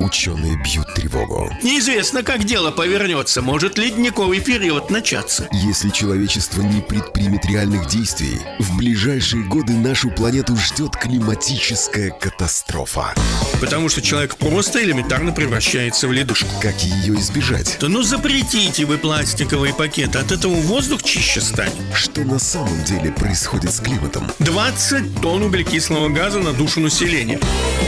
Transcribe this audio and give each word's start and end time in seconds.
Ученые 0.00 0.56
бьют 0.62 0.92
тревогу. 0.94 1.50
Неизвестно, 1.62 2.22
как 2.22 2.44
дело 2.44 2.70
повернется. 2.70 3.40
Может 3.40 3.78
ледниковый 3.78 4.40
период 4.40 4.90
начаться. 4.90 5.48
Если 5.52 5.90
человечество 5.90 6.62
не 6.62 6.80
предпримет 6.80 7.46
реальных 7.46 7.86
действий, 7.86 8.40
в 8.58 8.76
ближайшие 8.76 9.44
годы 9.44 9.72
нашу 9.72 10.10
планету 10.10 10.56
ждет 10.56 10.95
климатическая 11.06 12.10
катастрофа. 12.10 13.14
Потому 13.60 13.88
что 13.88 14.02
человек 14.02 14.36
просто 14.36 14.82
элементарно 14.82 15.30
превращается 15.30 16.08
в 16.08 16.12
ледушку. 16.12 16.48
Как 16.60 16.74
ее 16.82 17.14
избежать? 17.20 17.76
Да 17.80 17.88
ну 17.88 18.02
запретите 18.02 18.84
вы 18.84 18.98
пластиковые 18.98 19.72
пакеты, 19.72 20.18
от 20.18 20.32
этого 20.32 20.54
воздух 20.54 21.04
чище 21.04 21.40
станет. 21.40 21.74
Что 21.94 22.22
на 22.22 22.40
самом 22.40 22.82
деле 22.84 23.12
происходит 23.12 23.70
с 23.70 23.80
климатом? 23.80 24.28
20 24.40 25.20
тонн 25.20 25.44
углекислого 25.44 26.08
газа 26.08 26.40
на 26.40 26.52
душу 26.52 26.80
населения. 26.80 27.38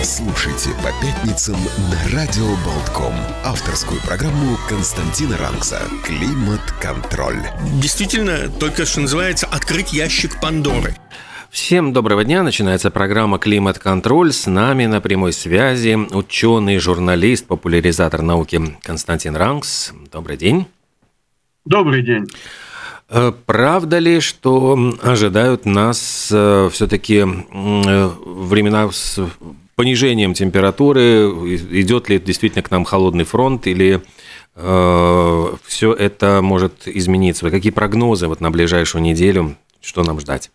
Слушайте 0.05 0.71
по 0.85 0.93
пятницам 1.05 1.57
на 1.91 2.12
Радио 2.12 2.55
Болтком. 2.64 3.14
Авторскую 3.45 4.01
программу 4.02 4.57
Константина 4.69 5.37
Ранкса 5.37 5.82
«Климат-контроль». 6.05 7.43
Действительно, 7.82 8.48
только 8.48 8.87
что 8.87 9.01
называется 9.01 9.46
«Открыть 9.46 9.93
ящик 9.93 10.41
Пандоры». 10.41 10.95
Всем 11.51 11.95
доброго 11.95 12.25
дня. 12.25 12.43
Начинается 12.43 12.91
программа 12.91 13.38
«Климат-контроль». 13.38 14.34
С 14.34 14.47
нами 14.47 14.84
на 14.84 15.01
прямой 15.01 15.33
связи 15.33 15.97
ученый, 16.15 16.79
журналист, 16.79 17.47
популяризатор 17.47 18.21
науки 18.21 18.77
Константин 18.83 19.34
Ранкс. 19.34 19.95
Добрый 20.12 20.37
день. 20.37 20.66
Добрый 21.65 22.02
день. 22.02 22.27
Э, 23.09 23.33
правда 23.47 23.98
ли, 23.98 24.21
что 24.21 24.79
ожидают 25.02 25.65
нас 25.65 26.29
э, 26.30 26.69
все-таки 26.71 27.21
э, 27.21 28.10
времена 28.27 28.91
с 28.93 29.19
понижением 29.74 30.35
температуры? 30.35 31.30
Идет 31.71 32.10
ли 32.10 32.19
действительно 32.19 32.62
к 32.62 32.71
нам 32.71 32.85
холодный 32.85 33.24
фронт 33.24 33.66
или 33.66 34.02
все 34.55 35.93
это 35.93 36.41
может 36.43 36.88
измениться? 36.88 37.49
Какие 37.49 37.71
прогнозы 37.71 38.26
вот 38.26 38.41
на 38.41 38.51
ближайшую 38.51 39.02
неделю? 39.02 39.57
Что 39.80 40.02
нам 40.02 40.19
ждать? 40.19 40.51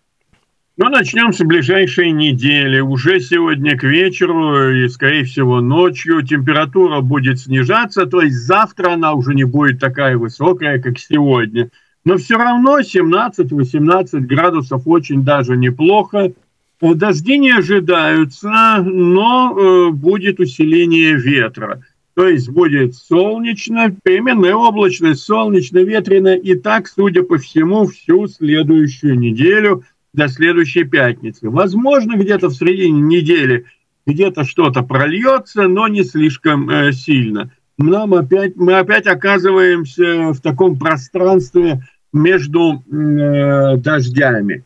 Ну, 0.76 0.90
начнем 0.90 1.32
с 1.32 1.38
ближайшей 1.38 2.10
недели. 2.10 2.80
Уже 2.80 3.20
сегодня 3.20 3.78
к 3.78 3.84
вечеру 3.84 4.72
и, 4.72 4.88
скорее 4.90 5.24
всего, 5.24 5.62
ночью 5.62 6.24
температура 6.24 7.02
будет 7.02 7.40
снижаться, 7.40 8.08
то 8.08 8.22
есть 8.22 8.38
завтра 8.38 8.94
она 8.94 9.14
уже 9.14 9.36
не 9.36 9.44
будет 9.44 9.80
такая 9.80 10.18
высокая, 10.18 10.82
как 10.82 10.98
сегодня. 10.98 11.70
Но 12.06 12.18
все 12.18 12.38
равно 12.38 12.80
17-18 12.80 14.22
градусов 14.22 14.82
очень 14.88 15.24
даже 15.24 15.58
неплохо. 15.58 16.34
Э, 16.82 16.94
дожди 16.96 17.38
не 17.38 17.52
ожидаются, 17.52 18.84
но 18.84 19.56
э, 19.56 19.92
будет 19.92 20.40
усиление 20.40 21.14
ветра. 21.14 21.84
То 22.16 22.28
есть 22.28 22.50
будет 22.50 22.96
солнечно, 22.96 23.96
переменная 24.04 24.56
облачность, 24.56 25.22
солнечно, 25.22 25.78
ветрено. 25.78 26.36
И 26.36 26.56
так, 26.56 26.88
судя 26.88 27.22
по 27.22 27.38
всему, 27.38 27.86
всю 27.86 28.28
следующую 28.28 29.20
неделю 29.20 29.84
до 30.14 30.28
следующей 30.28 30.84
пятницы. 30.84 31.50
Возможно, 31.50 32.16
где-то 32.16 32.50
в 32.50 32.56
середине 32.56 33.02
недели 33.02 33.66
где-то 34.06 34.44
что-то 34.44 34.84
прольется, 34.84 35.68
но 35.68 35.88
не 35.88 36.04
слишком 36.04 36.70
э, 36.70 36.92
сильно. 36.92 37.52
Нам 37.78 38.14
опять, 38.14 38.56
мы 38.56 38.78
опять 38.78 39.08
оказываемся 39.08 40.34
в 40.34 40.42
таком 40.42 40.78
пространстве 40.78 41.82
между 42.12 42.84
э, 42.86 43.78
дождями. 43.78 44.66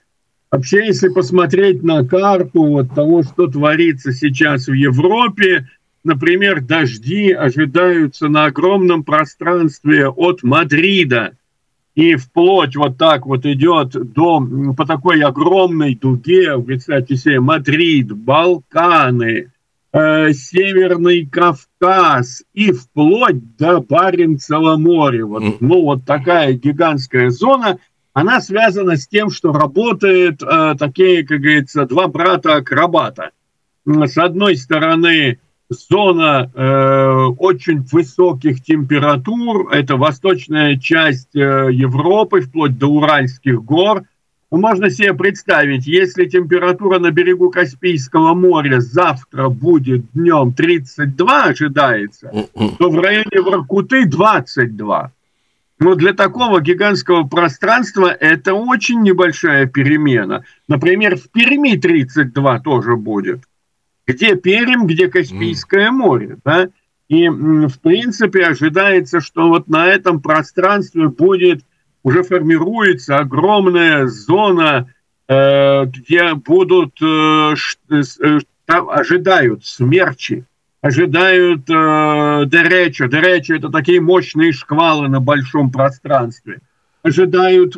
Вообще, 0.52 0.88
если 0.88 1.10
посмотреть 1.10 1.84
на 1.84 2.06
карту 2.06 2.64
вот 2.64 2.94
того, 2.96 3.24
что 3.24 3.48
творится 3.48 4.12
сейчас 4.12 4.68
в 4.68 4.74
Европе, 4.74 5.70
например, 6.04 6.62
дожди 6.62 7.32
ожидаются 7.32 8.28
на 8.28 8.46
огромном 8.46 9.04
пространстве 9.04 10.08
от 10.08 10.44
Мадрида 10.44 11.34
и 11.98 12.16
вплоть 12.16 12.76
вот 12.76 13.00
так 13.00 13.26
вот 13.26 13.48
идет 13.48 13.90
до, 13.90 14.40
по 14.78 14.86
такой 14.86 15.20
огромной 15.24 15.96
дуге, 15.96 16.56
представьте 16.62 17.18
себе, 17.18 17.40
Мадрид, 17.40 18.12
Балканы, 18.12 19.52
э, 19.92 20.32
Северный 20.32 21.26
Кавказ 21.26 22.44
и 22.54 22.72
вплоть 22.72 23.58
до 23.58 23.82
Баренцева 23.82 24.78
моря. 24.78 25.26
Вот, 25.26 25.60
ну, 25.60 25.82
вот 25.82 26.06
такая 26.06 26.54
гигантская 26.54 27.32
зона, 27.32 27.80
она 28.14 28.42
связана 28.42 28.96
с 28.96 29.08
тем, 29.08 29.32
что 29.32 29.52
работают 29.52 30.44
э, 30.44 30.76
такие, 30.78 31.26
как 31.26 31.40
говорится, 31.40 31.88
два 31.88 32.08
брата-акробата. 32.08 33.32
С 33.88 34.20
одной 34.20 34.56
стороны, 34.56 35.40
зона 35.70 36.52
э, 36.54 37.26
очень 37.38 37.82
высоких 37.92 38.64
температур, 38.64 39.70
это 39.72 39.98
восточная 39.98 40.78
часть 40.78 41.36
э, 41.36 41.70
Европы, 41.72 42.42
вплоть 42.42 42.78
до 42.78 42.88
Уральских 42.88 43.64
гор– 43.64 44.04
можно 44.50 44.90
себе 44.90 45.14
представить, 45.14 45.88
если 45.88 46.26
температура 46.26 47.00
на 47.00 47.12
берегу 47.12 47.50
Каспийского 47.50 48.34
моря 48.34 48.80
завтра 48.80 49.50
будет 49.50 50.10
днем 50.14 50.54
32 50.54 51.44
ожидается, 51.44 52.32
то 52.80 52.90
в 52.90 52.98
районе 52.98 53.42
Воркуты 53.42 54.06
22. 54.06 55.12
Но 55.80 55.96
для 55.96 56.14
такого 56.14 56.62
гигантского 56.62 57.28
пространства 57.28 58.08
это 58.08 58.54
очень 58.54 59.02
небольшая 59.02 59.68
перемена. 59.68 60.46
Например, 60.70 61.18
в 61.18 61.30
Перми 61.30 61.76
32 61.76 62.60
тоже 62.62 62.96
будет. 62.96 63.42
Где 64.08 64.36
Пермь, 64.36 64.86
где 64.86 65.10
Каспийское 65.10 65.92
море. 65.92 66.38
Да? 66.46 66.70
И, 67.10 67.28
в 67.28 67.80
принципе, 67.82 68.46
ожидается, 68.46 69.20
что 69.20 69.50
вот 69.50 69.68
на 69.68 69.88
этом 69.88 70.22
пространстве 70.22 71.10
будет 71.10 71.64
уже 72.04 72.24
формируется 72.24 73.18
огромная 73.18 74.08
зона, 74.08 74.90
э, 75.28 75.86
где 75.86 76.36
будут, 76.36 76.96
э, 77.02 77.56
э, 77.92 78.40
ожидают 78.68 79.66
смерчи, 79.66 80.46
ожидают 80.82 81.66
дереча. 81.66 83.08
Дереча– 83.08 83.56
это 83.58 83.70
такие 83.70 84.00
мощные 84.00 84.54
шквалы 84.54 85.10
на 85.10 85.20
большом 85.20 85.70
пространстве. 85.70 86.60
Ожидают 87.04 87.76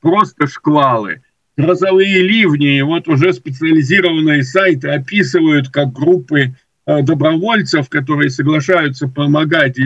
просто 0.00 0.46
шквалы 0.46 1.22
грозовые 1.58 2.22
ливни. 2.22 2.78
И 2.78 2.82
вот 2.82 3.08
уже 3.08 3.34
специализированные 3.34 4.42
сайты 4.44 4.88
описывают, 4.88 5.68
как 5.68 5.92
группы 5.92 6.54
добровольцев, 6.86 7.90
которые 7.90 8.30
соглашаются 8.30 9.08
помогать 9.08 9.76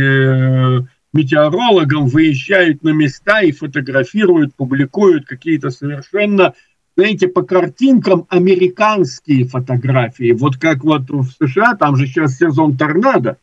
метеорологам, 1.12 2.06
выезжают 2.06 2.84
на 2.84 2.90
места 2.90 3.40
и 3.40 3.52
фотографируют, 3.52 4.54
публикуют 4.54 5.26
какие-то 5.26 5.70
совершенно, 5.70 6.54
знаете, 6.96 7.26
по 7.28 7.42
картинкам 7.42 8.26
американские 8.28 9.46
фотографии. 9.46 10.32
Вот 10.32 10.56
как 10.58 10.84
вот 10.84 11.10
в 11.10 11.28
США, 11.40 11.74
там 11.74 11.96
же 11.96 12.06
сейчас 12.06 12.36
сезон 12.36 12.76
торнадо 12.76 13.38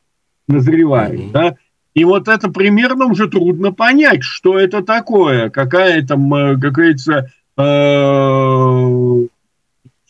назревает, 0.47 1.19
mm-hmm. 1.19 1.31
да, 1.31 1.55
и 1.93 2.05
вот 2.05 2.27
это 2.27 2.49
примерно 2.49 3.05
уже 3.05 3.27
трудно 3.27 3.71
понять, 3.71 4.23
что 4.23 4.57
это 4.57 4.81
такое, 4.83 5.49
какая 5.49 6.05
там, 6.05 6.33
э, 6.33 6.59
как 6.59 6.73
говорится, 6.73 7.13
э, 7.13 7.25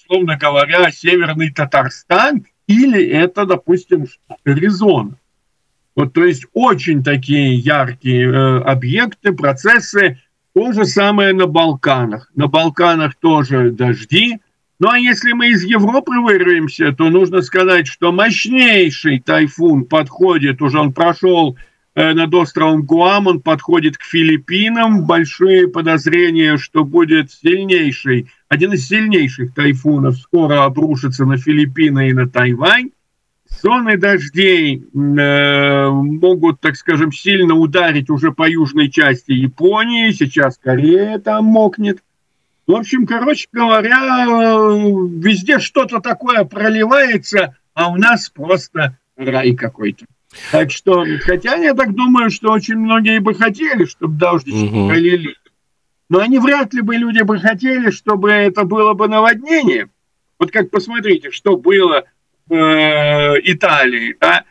условно 0.09 0.37
говоря, 0.37 0.91
Северный 0.91 1.51
Татарстан, 1.51 2.45
или 2.67 3.03
это, 3.03 3.45
допустим, 3.45 4.05
Аризона. 4.43 5.17
Вот, 5.95 6.13
то 6.13 6.23
есть 6.23 6.45
очень 6.53 7.03
такие 7.03 7.55
яркие 7.55 8.29
э, 8.29 8.59
объекты, 8.61 9.33
процессы. 9.33 10.19
То 10.53 10.71
же 10.71 10.85
самое 10.85 11.33
на 11.33 11.45
Балканах. 11.45 12.31
На 12.35 12.47
Балканах 12.47 13.15
тоже 13.15 13.71
дожди. 13.71 14.39
Ну 14.79 14.89
а 14.89 14.97
если 14.97 15.33
мы 15.33 15.49
из 15.49 15.63
Европы 15.63 16.19
вырвемся, 16.19 16.93
то 16.93 17.09
нужно 17.09 17.41
сказать, 17.41 17.88
что 17.88 18.11
мощнейший 18.11 19.19
тайфун 19.19 19.85
подходит, 19.85 20.62
уже 20.62 20.79
он 20.79 20.94
прошел 20.94 21.57
э, 21.57 21.69
над 22.13 22.34
островом 22.34 22.84
Гуам, 22.84 23.28
он 23.28 23.42
подходит 23.42 23.98
к 23.98 24.04
Филиппинам. 24.04 25.06
Большие 25.06 25.68
подозрения, 25.68 26.57
что 26.57 26.86
будет 26.86 27.31
сильнейший, 27.31 28.30
один 28.48 28.74
из 28.74 28.88
сильнейших 28.88 29.54
тайфунов 29.54 30.18
скоро 30.18 30.63
обрушится 30.63 31.25
на 31.25 31.38
Филиппины 31.38 32.10
и 32.10 32.13
на 32.13 32.30
Тайвань. 32.30 32.92
Зоны 33.62 33.98
дождей 33.98 34.78
э, 34.78 35.90
могут, 35.90 36.62
так 36.62 36.75
скажем, 36.78 37.12
сильно 37.12 37.56
ударить 37.56 38.10
уже 38.10 38.31
по 38.31 38.48
южной 38.48 38.90
части 38.90 39.31
Японии. 39.31 40.12
Сейчас 40.12 40.57
Корея 40.57 41.19
там 41.19 41.46
мокнет. 41.46 42.01
В 42.66 42.74
общем, 42.74 43.06
короче 43.06 43.48
говоря, 43.51 44.25
везде 44.25 45.60
что-то 45.60 46.00
такое 46.00 46.44
проливается, 46.46 47.57
а 47.74 47.92
у 47.92 47.98
нас 47.98 48.30
просто 48.30 48.98
рай 49.18 49.56
какой-то. 49.56 50.06
Так 50.51 50.71
что, 50.71 51.05
хотя 51.21 51.55
я 51.55 51.73
так 51.73 51.95
думаю, 51.95 52.29
что 52.29 52.51
очень 52.51 52.75
многие 52.75 53.19
бы 53.19 53.33
хотели, 53.33 53.85
чтобы 53.85 54.17
дождички 54.17 54.67
угу. 54.67 54.87
пролили. 54.87 55.35
Но 56.07 56.19
они 56.19 56.39
вряд 56.39 56.73
ли 56.73 56.81
бы 56.81 56.95
люди 56.95 57.21
бы 57.21 57.39
хотели, 57.39 57.91
чтобы 57.91 58.31
это 58.31 58.63
было 58.63 58.93
бы 58.93 59.07
наводнение. 59.07 59.89
Вот 60.39 60.51
как 60.51 60.69
посмотрите, 60.69 61.31
что 61.31 61.57
было 61.57 62.05
э, 62.49 62.55
Италии. 62.55 64.15
Да? 64.19 64.45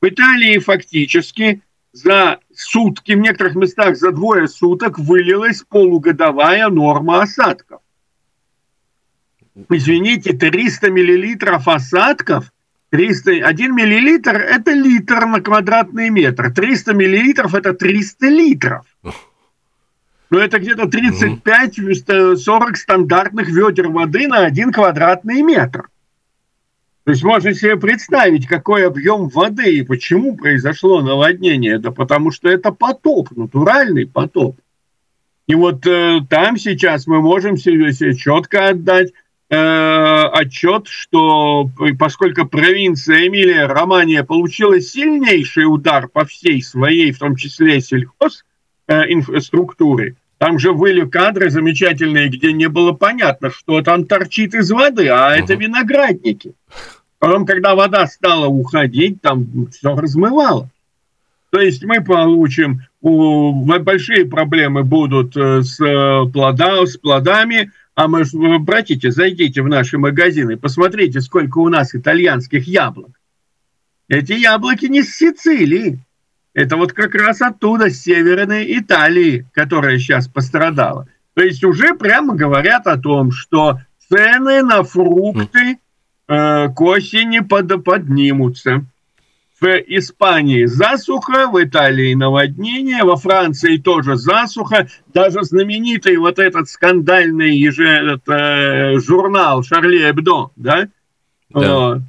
В 0.00 0.08
Италии 0.08 0.58
фактически 0.58 1.62
за 1.92 2.38
сутки, 2.54 3.12
в 3.12 3.18
некоторых 3.18 3.54
местах 3.56 3.96
за 3.96 4.12
двое 4.12 4.46
суток 4.48 4.98
вылилась 4.98 5.62
полугодовая 5.62 6.68
норма 6.68 7.22
осадков. 7.22 7.80
Извините, 9.68 10.32
300 10.32 10.90
миллилитров 10.90 11.66
осадков, 11.66 12.52
300, 12.90 13.46
1 13.46 13.74
миллилитр– 13.74 14.36
это 14.36 14.72
литр 14.72 15.26
на 15.26 15.40
квадратный 15.40 16.10
метр, 16.10 16.52
300 16.52 16.92
миллилитров– 16.92 17.54
это 17.56 17.72
300 17.72 18.28
литров. 18.28 18.86
Но 20.30 20.38
это 20.38 20.58
где-то 20.58 20.84
35-40 20.84 22.74
стандартных 22.74 23.48
ведер 23.48 23.88
воды 23.88 24.28
на 24.28 24.44
один 24.44 24.72
квадратный 24.72 25.42
метр. 25.42 25.88
То 27.04 27.12
есть 27.12 27.24
можно 27.24 27.54
себе 27.54 27.76
представить, 27.76 28.46
какой 28.46 28.86
объем 28.86 29.28
воды 29.28 29.78
и 29.78 29.82
почему 29.82 30.36
произошло 30.36 31.00
наводнение. 31.00 31.78
Да 31.78 31.90
потому 31.90 32.30
что 32.30 32.48
это 32.48 32.70
потоп, 32.70 33.30
натуральный 33.32 34.06
потоп. 34.06 34.60
И 35.48 35.54
вот 35.56 35.84
э, 35.86 36.20
там 36.28 36.56
сейчас 36.56 37.08
мы 37.08 37.20
можем 37.20 37.56
себе, 37.56 37.92
себе 37.92 38.14
четко 38.14 38.68
отдать 38.68 39.12
отчет, 39.52 40.86
что 40.86 41.68
поскольку 41.98 42.46
провинция 42.46 43.26
Эмилия 43.26 43.66
Романия 43.66 44.22
получила 44.22 44.80
сильнейший 44.80 45.64
удар 45.64 46.08
по 46.08 46.24
всей 46.24 46.62
своей, 46.62 47.10
в 47.10 47.18
том 47.18 47.34
числе 47.34 47.80
сельхоз, 47.80 48.44
э, 48.86 49.12
инфраструктуре, 49.12 50.14
там 50.38 50.58
же 50.58 50.72
были 50.72 51.04
кадры 51.04 51.50
замечательные, 51.50 52.28
где 52.28 52.52
не 52.52 52.68
было 52.68 52.92
понятно, 52.92 53.50
что 53.50 53.82
там 53.82 54.06
торчит 54.06 54.54
из 54.54 54.70
воды, 54.70 55.08
а 55.08 55.36
это 55.36 55.54
виноградники. 55.54 56.54
Потом, 57.18 57.44
когда 57.44 57.74
вода 57.74 58.06
стала 58.06 58.46
уходить, 58.46 59.20
там 59.20 59.66
все 59.70 59.94
размывало. 59.94 60.70
То 61.50 61.60
есть 61.60 61.84
мы 61.84 62.02
получим, 62.02 62.82
большие 63.02 64.24
проблемы 64.24 64.84
будут 64.84 65.36
э, 65.36 65.62
с, 65.62 65.80
э, 65.80 66.30
плода, 66.32 66.86
с 66.86 66.96
плодами, 66.96 67.72
а 68.04 68.08
мы, 68.08 68.24
братите, 68.58 69.10
зайдите 69.10 69.62
в 69.62 69.68
наши 69.68 69.98
магазины, 69.98 70.56
посмотрите, 70.56 71.20
сколько 71.20 71.58
у 71.58 71.68
нас 71.68 71.94
итальянских 71.94 72.66
яблок. 72.66 73.10
Эти 74.08 74.32
яблоки 74.32 74.86
не 74.86 75.02
с 75.02 75.14
Сицилии. 75.14 75.98
Это 76.54 76.76
вот 76.76 76.92
как 76.92 77.14
раз 77.14 77.42
оттуда, 77.42 77.90
с 77.90 78.02
Северной 78.02 78.78
Италии, 78.78 79.46
которая 79.52 79.98
сейчас 79.98 80.28
пострадала. 80.28 81.08
То 81.34 81.42
есть 81.42 81.62
уже 81.62 81.94
прямо 81.94 82.34
говорят 82.34 82.86
о 82.86 82.96
том, 82.96 83.30
что 83.32 83.80
цены 84.08 84.62
на 84.62 84.82
фрукты 84.82 85.78
Э, 86.32 86.68
к 86.68 86.80
осени 86.80 87.40
под, 87.40 87.82
поднимутся. 87.82 88.84
В 89.60 89.66
Испании 89.66 90.64
засуха, 90.64 91.46
в 91.48 91.62
Италии 91.62 92.14
наводнение, 92.14 93.04
во 93.04 93.16
Франции 93.16 93.76
тоже 93.76 94.16
засуха. 94.16 94.88
Даже 95.12 95.42
знаменитый 95.42 96.16
вот 96.16 96.38
этот 96.38 96.70
скандальный 96.70 97.54
еже, 97.56 97.86
это, 97.86 98.32
э, 98.32 98.98
журнал 99.00 99.62
Шарли 99.62 100.10
Эбдо, 100.10 100.50
да? 100.56 100.88
да. 101.50 102.00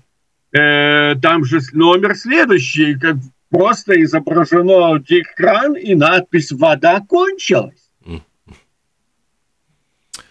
Э, 0.54 1.16
там 1.22 1.44
же 1.44 1.60
номер 1.74 2.16
следующий, 2.16 2.96
как 2.96 3.18
просто 3.50 4.02
изображено 4.02 4.98
экран 5.06 5.76
и 5.76 5.94
надпись 5.94 6.52
«Вода 6.52 7.02
кончилась». 7.02 7.90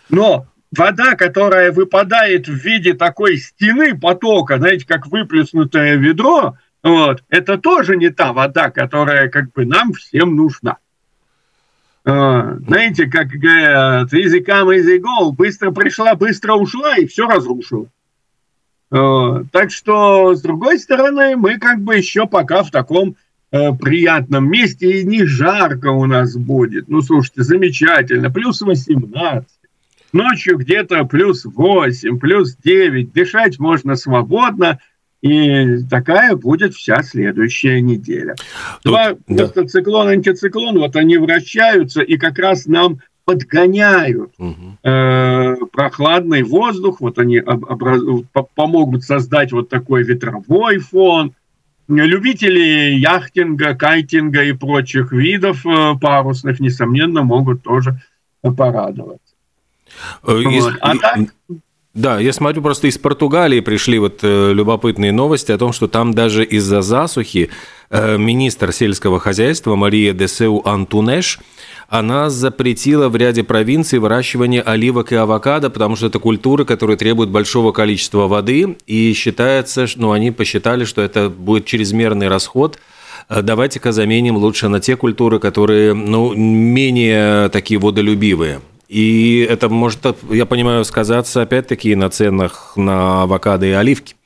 Но 0.08 0.46
вода, 0.76 1.14
которая 1.14 1.72
выпадает 1.72 2.48
в 2.48 2.54
виде 2.54 2.94
такой 2.94 3.36
стены 3.36 3.98
потока, 3.98 4.58
знаете, 4.58 4.86
как 4.86 5.06
выплеснутое 5.06 5.96
ведро, 5.96 6.56
вот, 6.82 7.22
это 7.28 7.58
тоже 7.58 7.96
не 7.96 8.10
та 8.10 8.32
вода, 8.32 8.70
которая 8.70 9.28
как 9.28 9.52
бы 9.52 9.66
нам 9.66 9.92
всем 9.92 10.36
нужна. 10.36 10.78
А, 12.04 12.56
знаете, 12.66 13.06
как 13.06 13.28
говорят, 13.28 14.12
easy 14.12 14.44
come, 14.44 14.78
easy 14.78 14.98
go, 14.98 15.32
быстро 15.32 15.70
пришла, 15.70 16.14
быстро 16.14 16.54
ушла 16.54 16.96
и 16.96 17.06
все 17.06 17.26
разрушила. 17.28 17.86
А, 18.90 19.44
так 19.52 19.70
что, 19.70 20.34
с 20.34 20.40
другой 20.40 20.78
стороны, 20.78 21.36
мы 21.36 21.58
как 21.58 21.80
бы 21.80 21.96
еще 21.96 22.26
пока 22.26 22.62
в 22.62 22.70
таком 22.70 23.16
э, 23.52 23.72
приятном 23.74 24.50
месте, 24.50 25.00
и 25.00 25.04
не 25.04 25.24
жарко 25.26 25.88
у 25.88 26.06
нас 26.06 26.34
будет. 26.36 26.88
Ну, 26.88 27.02
слушайте, 27.02 27.42
замечательно, 27.42 28.30
плюс 28.30 28.62
18 28.62 29.46
ночью 30.12 30.58
где-то 30.58 31.04
плюс 31.04 31.44
8, 31.44 32.18
плюс 32.18 32.56
9, 32.56 33.12
дышать 33.12 33.58
можно 33.58 33.96
свободно, 33.96 34.80
и 35.22 35.82
такая 35.88 36.34
будет 36.34 36.74
вся 36.74 37.02
следующая 37.02 37.80
неделя. 37.80 38.34
Тут, 38.82 38.92
Два 38.92 39.12
да. 39.28 39.64
циклон, 39.66 40.08
антициклон, 40.08 40.78
вот 40.78 40.96
они 40.96 41.18
вращаются 41.18 42.00
и 42.00 42.16
как 42.16 42.38
раз 42.38 42.66
нам 42.66 43.00
подгоняют 43.24 44.32
угу. 44.38 44.78
э, 44.82 45.54
прохладный 45.72 46.42
воздух, 46.42 47.00
вот 47.00 47.18
они 47.18 47.40
образ... 47.40 48.02
помогут 48.54 49.04
создать 49.04 49.52
вот 49.52 49.68
такой 49.68 50.02
ветровой 50.02 50.78
фон. 50.78 51.34
Любители 51.86 52.94
яхтинга, 52.94 53.74
кайтинга 53.74 54.42
и 54.44 54.52
прочих 54.52 55.12
видов 55.12 55.66
э, 55.66 55.94
парусных, 56.00 56.60
несомненно, 56.60 57.22
могут 57.22 57.62
тоже 57.62 58.00
порадоваться. 58.42 59.34
Э, 60.26 60.32
из, 60.32 60.66
а 60.80 60.96
так... 60.96 61.18
Да, 61.92 62.20
я 62.20 62.32
смотрю, 62.32 62.62
просто 62.62 62.86
из 62.86 62.98
Португалии 62.98 63.58
пришли 63.58 63.98
вот 63.98 64.20
э, 64.22 64.52
любопытные 64.52 65.10
новости 65.10 65.50
о 65.50 65.58
том, 65.58 65.72
что 65.72 65.88
там 65.88 66.14
даже 66.14 66.44
из-за 66.44 66.82
засухи 66.82 67.50
э, 67.90 68.16
министр 68.16 68.72
сельского 68.72 69.18
хозяйства 69.18 69.74
Мария 69.74 70.12
Десеу 70.12 70.62
Антунеш 70.64 71.40
она 71.88 72.30
запретила 72.30 73.08
в 73.08 73.16
ряде 73.16 73.42
провинций 73.42 73.98
выращивание 73.98 74.62
оливок 74.62 75.10
и 75.10 75.16
авокадо, 75.16 75.68
потому 75.68 75.96
что 75.96 76.06
это 76.06 76.20
культуры, 76.20 76.64
которые 76.64 76.96
требуют 76.96 77.30
большого 77.30 77.72
количества 77.72 78.28
воды, 78.28 78.76
и 78.86 79.12
считается, 79.12 79.86
ну, 79.96 80.12
они 80.12 80.30
посчитали, 80.30 80.84
что 80.84 81.02
это 81.02 81.28
будет 81.28 81.66
чрезмерный 81.66 82.28
расход. 82.28 82.78
Э, 83.28 83.42
давайте-ка 83.42 83.90
заменим 83.90 84.36
лучше 84.36 84.68
на 84.68 84.78
те 84.78 84.94
культуры, 84.94 85.40
которые, 85.40 85.94
ну, 85.94 86.32
менее 86.34 87.48
такие 87.48 87.80
водолюбивые. 87.80 88.60
И 88.90 89.46
это 89.48 89.68
может, 89.68 90.00
я 90.30 90.46
понимаю, 90.46 90.84
сказаться 90.84 91.42
опять-таки 91.42 91.94
на 91.94 92.10
ценах 92.10 92.72
на 92.74 93.22
авокадо 93.22 93.64
и 93.64 93.70
оливки. 93.70 94.16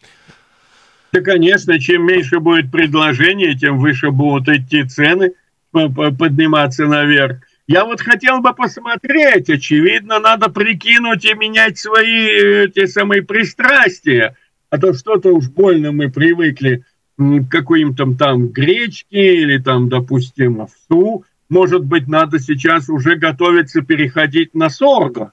Да, 1.12 1.20
конечно, 1.20 1.78
чем 1.78 2.06
меньше 2.06 2.40
будет 2.40 2.72
предложения, 2.72 3.54
тем 3.54 3.78
выше 3.78 4.10
будут 4.10 4.48
идти 4.48 4.84
цены, 4.84 5.32
подниматься 5.70 6.86
наверх. 6.86 7.40
Я 7.66 7.84
вот 7.84 8.00
хотел 8.00 8.40
бы 8.40 8.54
посмотреть, 8.54 9.50
очевидно, 9.50 10.18
надо 10.18 10.48
прикинуть 10.48 11.26
и 11.26 11.34
менять 11.34 11.76
свои 11.76 12.66
те 12.68 12.86
самые 12.86 13.20
пристрастия, 13.20 14.34
а 14.70 14.78
то 14.78 14.94
что-то 14.94 15.34
уж 15.34 15.50
больно 15.50 15.92
мы 15.92 16.10
привыкли 16.10 16.84
к 17.18 17.48
каким-то 17.50 18.14
там 18.14 18.48
гречке 18.48 19.42
или 19.42 19.58
там, 19.58 19.90
допустим, 19.90 20.62
овсу, 20.62 21.26
может 21.48 21.84
быть, 21.84 22.08
надо 22.08 22.38
сейчас 22.38 22.88
уже 22.88 23.16
готовиться 23.16 23.82
переходить 23.82 24.54
на 24.54 24.70
сорго. 24.70 25.32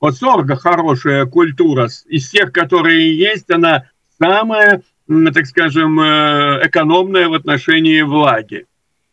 Вот 0.00 0.16
сорго 0.16 0.56
хорошая 0.56 1.26
культура. 1.26 1.88
Из 2.06 2.28
всех, 2.28 2.52
которые 2.52 3.16
есть, 3.16 3.50
она 3.50 3.90
самая, 4.18 4.82
так 5.08 5.46
скажем, 5.46 5.98
э, 6.00 6.60
экономная 6.66 7.28
в 7.28 7.34
отношении 7.34 8.02
влаги. 8.02 8.66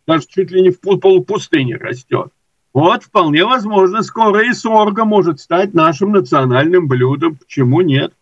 Даже 0.06 0.26
чуть 0.28 0.52
ли 0.52 0.62
не 0.62 0.70
в 0.70 0.80
полупустыне 0.80 1.78
растет. 1.78 2.32
Вот, 2.74 3.04
вполне 3.04 3.46
возможно, 3.46 4.04
скоро 4.04 4.46
и 4.48 4.54
сорго 4.54 5.06
может 5.06 5.40
стать 5.40 5.74
нашим 5.74 6.12
национальным 6.12 6.88
блюдом. 6.88 7.38
Почему 7.38 7.82
нет? 7.82 8.14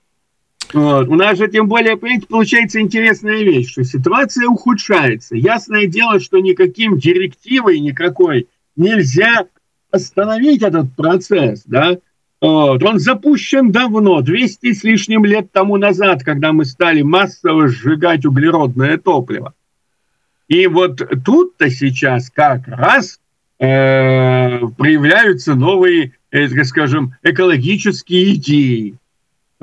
Вот. 0.74 1.08
У 1.08 1.16
нас 1.16 1.38
же, 1.38 1.48
тем 1.48 1.68
более, 1.68 1.98
понимаете, 1.98 2.28
получается 2.28 2.82
интересная 2.82 3.44
вещь, 3.44 3.72
что 3.72 3.84
ситуация 3.84 4.48
ухудшается. 4.48 5.36
Ясное 5.36 5.86
дело, 5.86 6.20
что 6.20 6.40
никаким 6.40 6.98
директивой 6.98 7.80
никакой 7.80 8.48
нельзя 8.76 9.46
остановить 9.92 10.64
этот 10.64 10.96
процесс, 10.96 11.64
да, 11.66 11.98
вот. 12.44 12.84
Он 12.84 13.00
запущен 13.00 13.72
давно, 13.72 14.20
200 14.20 14.74
с 14.74 14.84
лишним 14.84 15.24
лет 15.24 15.54
тому 15.54 15.78
назад, 15.78 16.24
когда 16.26 16.52
мы 16.52 16.66
стали 16.66 17.02
массово 17.02 17.70
сжигать 17.70 18.26
углеродное 18.26 18.98
топливо. 18.98 19.54
И 20.50 20.68
вот 20.68 21.02
тут-то 21.24 21.70
сейчас 21.70 22.30
как 22.30 22.68
раз 22.68 23.22
э, 23.60 24.60
проявляются 24.78 25.56
новые, 25.56 26.18
э, 26.32 26.66
скажем, 26.66 27.16
экологические 27.24 28.34
идеи. 28.34 28.96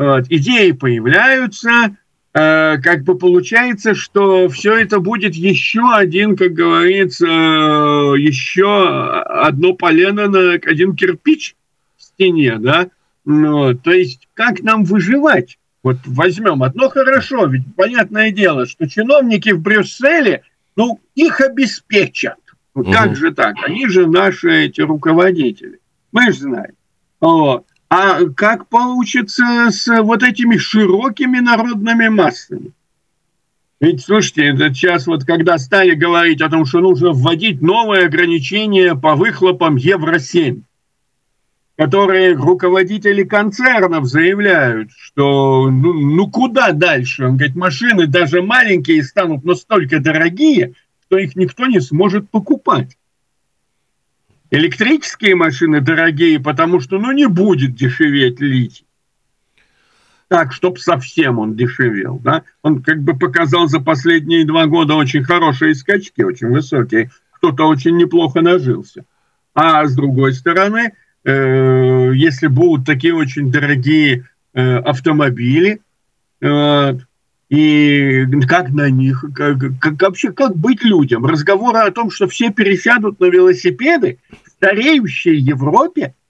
Вот, 0.01 0.29
идеи 0.31 0.71
появляются, 0.71 1.95
э, 2.33 2.79
как 2.79 3.05
бы 3.05 3.19
получается, 3.19 3.95
что 3.95 4.49
все 4.49 4.79
это 4.79 4.99
будет 4.99 5.35
еще 5.35 5.93
один, 5.95 6.39
как 6.39 6.55
говорится, 6.55 7.27
еще 7.27 9.21
одно 9.27 9.75
полено 9.75 10.27
на 10.27 10.55
один 10.55 10.97
кирпич 10.97 11.55
в 11.99 12.03
стене, 12.03 12.57
да? 12.57 12.89
Ну, 13.27 13.75
то 13.75 13.93
есть 13.93 14.27
как 14.33 14.63
нам 14.63 14.85
выживать 14.85 15.59
Вот 15.83 15.99
возьмем 16.07 16.63
одно 16.63 16.89
хорошо, 16.89 17.45
ведь 17.45 17.65
понятное 17.77 18.31
дело, 18.31 18.65
что 18.65 18.89
чиновники 18.89 19.51
в 19.51 19.61
Брюсселе, 19.61 20.45
ну, 20.77 20.99
их 21.15 21.43
обеспечат. 21.43 22.39
Ну, 22.75 22.85
угу. 22.85 22.91
Как 22.93 23.17
же 23.17 23.35
так? 23.35 23.55
Они 23.67 23.87
же 23.87 24.07
наши 24.07 24.65
эти 24.65 24.81
руководители. 24.81 25.79
Мы 26.11 26.33
же 26.33 26.39
знаем. 26.39 26.73
Вот. 27.21 27.67
А 27.91 28.25
как 28.37 28.69
получится 28.69 29.69
с 29.71 30.03
вот 30.03 30.23
этими 30.23 30.57
широкими 30.57 31.41
народными 31.41 32.09
массами? 32.09 32.71
Ведь, 33.81 34.05
слушайте, 34.05 34.45
это 34.45 34.73
сейчас 34.73 35.09
вот 35.09 35.25
когда 35.25 35.59
стали 35.59 35.95
говорить 35.95 36.41
о 36.41 36.49
том, 36.49 36.67
что 36.67 36.79
нужно 36.79 37.11
вводить 37.11 37.61
новые 37.61 38.07
ограничения 38.07 38.95
по 38.95 39.17
выхлопам 39.17 39.75
Евро-7, 39.75 40.63
которые 41.77 42.35
руководители 42.35 43.25
концернов 43.25 44.05
заявляют, 44.05 44.91
что 44.97 45.69
ну, 45.69 45.93
ну 45.93 46.31
куда 46.31 46.71
дальше? 46.71 47.25
Он 47.25 47.39
говорит, 47.39 47.57
машины 47.57 48.07
даже 48.07 48.41
маленькие 48.41 49.03
станут 49.03 49.45
настолько 49.45 49.99
дорогие, 49.99 50.75
что 51.07 51.19
их 51.19 51.35
никто 51.35 51.67
не 51.67 51.81
сможет 51.81 52.31
покупать. 52.31 52.97
Электрические 54.51 55.37
машины 55.37 55.81
дорогие, 55.81 56.41
потому 56.41 56.81
что 56.81 56.99
ну 56.99 57.13
не 57.13 57.29
будет 57.29 57.75
дешеветь 57.75 58.41
литий 58.41 58.87
так, 60.31 60.53
чтобы 60.53 60.79
совсем 60.79 61.41
он 61.41 61.57
дешевел. 61.57 62.21
Да? 62.21 62.45
Он 62.63 62.85
как 62.85 63.03
бы 63.03 63.19
показал 63.19 63.67
за 63.67 63.81
последние 63.81 64.47
два 64.47 64.67
года 64.67 64.95
очень 64.95 65.25
хорошие 65.25 65.75
скачки, 65.75 66.23
очень 66.23 66.47
высокие. 66.47 67.11
Кто-то 67.33 67.65
очень 67.67 67.97
неплохо 67.97 68.41
нажился. 68.41 69.05
А 69.55 69.85
с 69.85 69.95
другой 69.97 70.33
стороны, 70.35 70.93
э, 71.25 72.13
если 72.15 72.47
будут 72.47 72.87
такие 72.87 73.13
очень 73.13 73.51
дорогие 73.51 74.29
э, 74.55 74.77
автомобили, 74.77 75.81
э, 76.41 76.95
и 77.51 78.25
как 78.49 78.71
на 78.71 78.89
них, 78.89 79.25
как, 79.35 79.59
как, 79.81 80.01
вообще 80.01 80.33
как 80.33 80.57
быть 80.57 80.83
людям? 80.83 81.27
Разговоры 81.27 81.81
о 81.81 81.91
том, 81.91 82.11
что 82.11 82.29
все 82.29 82.51
пересядут 82.51 83.21
на 83.21 83.27
велосипеды 83.27 84.19
в 84.47 84.51
стареющей 84.51 85.37
Европе– 85.37 86.15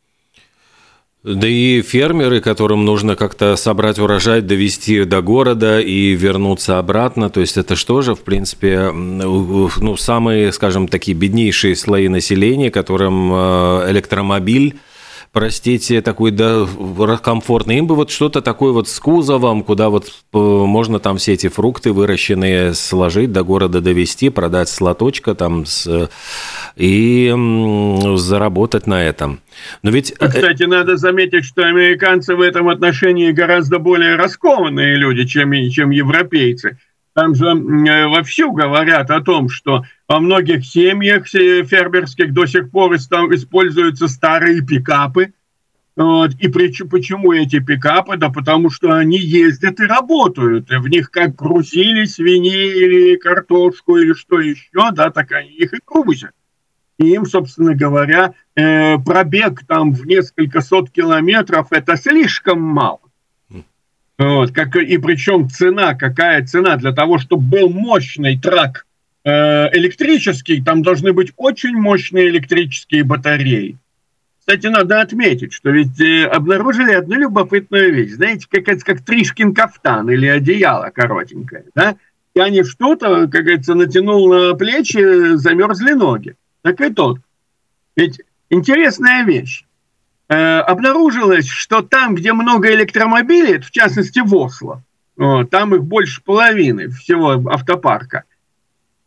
да 1.23 1.47
и 1.47 1.83
фермеры, 1.83 2.41
которым 2.41 2.87
нужно 2.87 3.15
как-то 3.15 3.57
собрать 3.57 3.99
урожай, 3.99 4.41
довести 4.41 5.05
до 5.05 5.21
города 5.21 5.79
и 5.79 6.13
вернуться 6.13 6.79
обратно. 6.79 7.29
То 7.29 7.41
есть 7.41 7.59
это 7.59 7.77
что 7.77 8.01
же, 8.01 8.15
в 8.15 8.21
принципе, 8.21 8.91
ну, 8.91 9.97
самые, 9.99 10.51
скажем, 10.51 10.89
такие 10.89 11.15
беднейшие 11.15 11.77
слои 11.77 12.09
населения, 12.09 12.71
которым 12.71 13.31
э, 13.35 13.91
электромобиль 13.91 14.79
простите, 15.33 16.03
такой 16.03 16.31
да, 16.31 16.67
комфортный. 17.23 17.79
Им 17.79 17.87
бы 17.87 17.95
вот 17.95 18.11
что-то 18.11 18.43
такое 18.43 18.73
вот 18.73 18.89
с 18.89 18.99
кузовом, 18.99 19.63
куда 19.63 19.89
вот 19.89 20.07
э, 20.07 20.39
можно 20.39 20.99
там 20.99 21.19
все 21.19 21.35
эти 21.35 21.49
фрукты 21.49 21.93
выращенные 21.93 22.75
сложить, 22.75 23.33
до 23.33 23.45
города 23.45 23.81
довести, 23.81 24.31
продать 24.31 24.69
с 24.69 24.81
лоточка 24.81 25.35
там 25.35 25.67
с, 25.67 26.11
и 26.77 27.35
заработать 28.17 28.87
на 28.87 29.05
этом. 29.05 29.41
Но 29.83 29.91
ведь... 29.91 30.13
Э, 30.19 30.29
Кстати, 30.29 30.65
надо 30.65 30.97
заметить, 30.97 31.45
что 31.45 31.63
американцы 31.63 32.35
в 32.35 32.41
этом 32.41 32.69
отношении 32.69 33.31
гораздо 33.33 33.79
более 33.79 34.17
раскованные 34.17 34.97
люди, 34.97 35.25
чем, 35.27 35.53
чем 35.71 35.91
европейцы. 35.91 36.79
Там 37.15 37.35
же 37.35 37.47
э, 37.47 38.07
вовсю 38.07 38.53
говорят 38.53 39.11
о 39.11 39.21
том, 39.21 39.49
что 39.49 39.85
во 40.09 40.21
многих 40.21 40.65
семьях 40.65 41.27
фермерских 41.27 42.33
до 42.33 42.47
сих 42.47 42.71
пор 42.71 42.95
используются 42.95 44.07
старые 44.07 44.63
пикапы. 44.63 45.33
Вот. 45.97 46.31
И 46.39 46.49
причем, 46.49 46.89
почему 46.89 47.33
эти 47.33 47.59
пикапы? 47.59 48.17
Да 48.17 48.31
потому 48.31 48.71
что 48.71 48.93
они 48.93 49.19
ездят 49.19 49.81
и 49.81 49.85
работают. 49.85 50.71
И 50.71 50.77
в 50.77 50.89
них 50.89 51.11
как 51.11 51.35
грузили 51.35 52.05
свиней 52.05 52.73
или 52.85 53.17
картошку 53.17 53.97
или 53.97 54.13
что 54.13 54.39
еще, 54.39 54.93
да, 54.93 55.11
так 55.11 55.33
они 55.33 55.51
их 55.51 55.75
и 55.75 55.79
грузят. 55.85 56.33
И 56.99 57.09
им, 57.09 57.27
собственно 57.27 57.75
говоря, 57.75 58.35
э, 58.55 58.99
пробег 58.99 59.67
там 59.67 59.93
в 59.93 60.07
несколько 60.07 60.61
сот 60.61 60.91
километров– 60.91 61.69
это 61.71 61.97
слишком 61.97 62.61
мало. 62.61 63.01
Вот, 64.21 64.53
как, 64.53 64.77
и 64.77 64.99
причем 64.99 65.49
цена, 65.49 65.95
какая 65.95 66.45
цена 66.45 66.77
для 66.77 66.93
того, 66.93 67.17
чтобы 67.17 67.43
был 67.43 67.71
мощный 67.71 68.39
трак 68.39 68.85
э, 69.25 69.31
электрический, 69.75 70.63
там 70.63 70.83
должны 70.83 71.15
быть 71.15 71.33
очень 71.39 71.75
мощные 71.75 72.29
электрические 72.29 73.03
батареи. 73.03 73.79
Кстати, 74.41 74.67
надо 74.67 75.01
отметить, 75.01 75.55
что 75.55 75.71
ведь 75.71 75.99
э, 76.03 76.27
обнаружили 76.27 76.93
одну 76.93 77.15
любопытную 77.15 77.95
вещь. 77.95 78.11
Знаете, 78.11 78.47
как, 78.51 78.67
как 78.85 79.01
Тришкин 79.01 79.55
кафтан 79.55 80.11
или 80.11 80.27
одеяло 80.27 80.91
коротенькое. 80.95 81.65
Да? 81.75 81.97
И 82.35 82.41
они 82.41 82.63
что-то, 82.63 83.27
как 83.27 83.45
говорится, 83.45 83.75
натянул 83.75 84.29
на 84.29 84.55
плечи, 84.55 85.37
замерзли 85.37 85.93
ноги. 85.93 86.37
Так 86.61 86.79
и 86.83 86.93
тот. 86.93 87.21
Ведь 87.97 88.21
интересная 88.51 89.25
вещь. 89.25 89.65
Э, 90.31 90.61
обнаружилось, 90.61 91.49
что 91.49 91.83
там, 91.83 92.15
где 92.15 92.33
много 92.33 92.73
электромобилей, 92.73 93.59
в 93.59 93.73
частности 93.73 94.21
в 94.21 94.33
Осло, 94.37 94.85
там 95.17 95.75
их 95.75 95.83
больше 95.83 96.23
половины 96.23 96.89
всего 96.89 97.33
автопарка, 97.51 98.23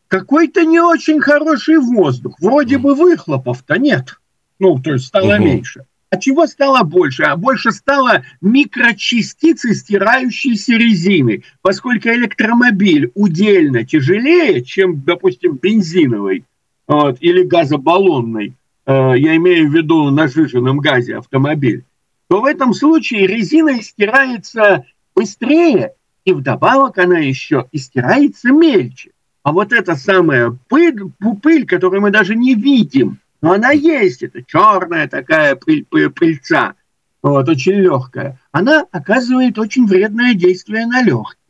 какой-то 0.10 0.66
не 0.66 0.82
очень 0.82 1.22
хороший 1.22 1.78
воздух. 1.80 2.36
Вроде 2.42 2.78
бы 2.78 2.94
выхлопов-то 2.94 3.80
нет. 3.80 4.20
Ну, 4.60 4.78
то 4.80 4.92
есть 4.92 5.06
стало 5.06 5.36
угу. 5.36 5.44
меньше. 5.44 5.86
А 6.10 6.18
чего 6.18 6.46
стало 6.46 6.84
больше? 6.84 7.24
А 7.24 7.38
больше 7.38 7.72
стало 7.72 8.24
микрочастицы 8.42 9.74
стирающейся 9.74 10.74
резины, 10.74 11.44
поскольку 11.62 12.10
электромобиль 12.10 13.12
удельно 13.16 13.86
тяжелее, 13.86 14.62
чем, 14.62 15.02
допустим, 15.02 15.56
бензиновый 15.56 16.44
вот, 16.86 17.18
или 17.22 17.44
газобаллонный 17.44 18.56
я 18.86 19.36
имею 19.38 19.70
в 19.70 19.74
виду 19.74 20.10
на 20.10 20.28
сжиженном 20.28 20.80
газе 20.80 21.18
автомобиль, 21.18 21.86
то 22.28 22.42
в 22.42 22.46
этом 22.46 22.74
случае 22.74 23.28
резина 23.28 23.82
стирается 23.82 24.86
быстрее, 25.16 25.94
и 26.26 26.34
вдобавок 26.34 26.98
она 26.98 27.20
еще 27.20 27.68
и 27.72 27.78
стирается 27.78 28.52
мельче. 28.52 29.12
А 29.44 29.52
вот 29.52 29.74
эта 29.74 29.96
самая 29.96 30.58
пыль, 30.70 31.00
пыль, 31.42 31.66
которую 31.66 32.02
мы 32.02 32.12
даже 32.12 32.36
не 32.36 32.56
видим, 32.56 33.20
но 33.42 33.52
она 33.52 33.72
есть, 33.72 34.24
это 34.24 34.42
черная 34.42 35.08
такая 35.08 35.56
пыль, 35.56 35.86
пыль, 35.90 36.10
пыльца, 36.10 36.76
вот, 37.22 37.48
очень 37.50 37.74
легкая, 37.74 38.40
она 38.52 38.86
оказывает 38.92 39.60
очень 39.60 39.86
вредное 39.86 40.34
действие 40.34 40.86
на 40.86 41.02
легкие. 41.02 41.43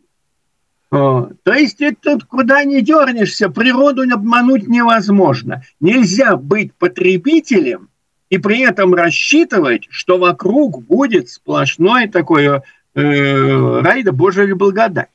То 0.93 1.53
есть 1.53 1.77
ты 1.77 1.95
тут 1.95 2.25
куда 2.25 2.63
не 2.63 2.81
дернешься, 2.81 3.49
природу 3.49 4.03
обмануть 4.03 4.67
невозможно. 4.67 5.63
Нельзя 5.79 6.35
быть 6.35 6.73
потребителем 6.75 7.89
и 8.29 8.37
при 8.37 8.61
этом 8.61 8.93
рассчитывать, 8.93 9.87
что 9.89 10.17
вокруг 10.19 10.85
будет 10.85 11.29
сплошное 11.29 12.07
такое 12.07 12.63
э, 12.95 13.81
рай 13.81 14.03
да 14.03 14.11
Божия 14.11 14.53
благодать. 14.55 15.07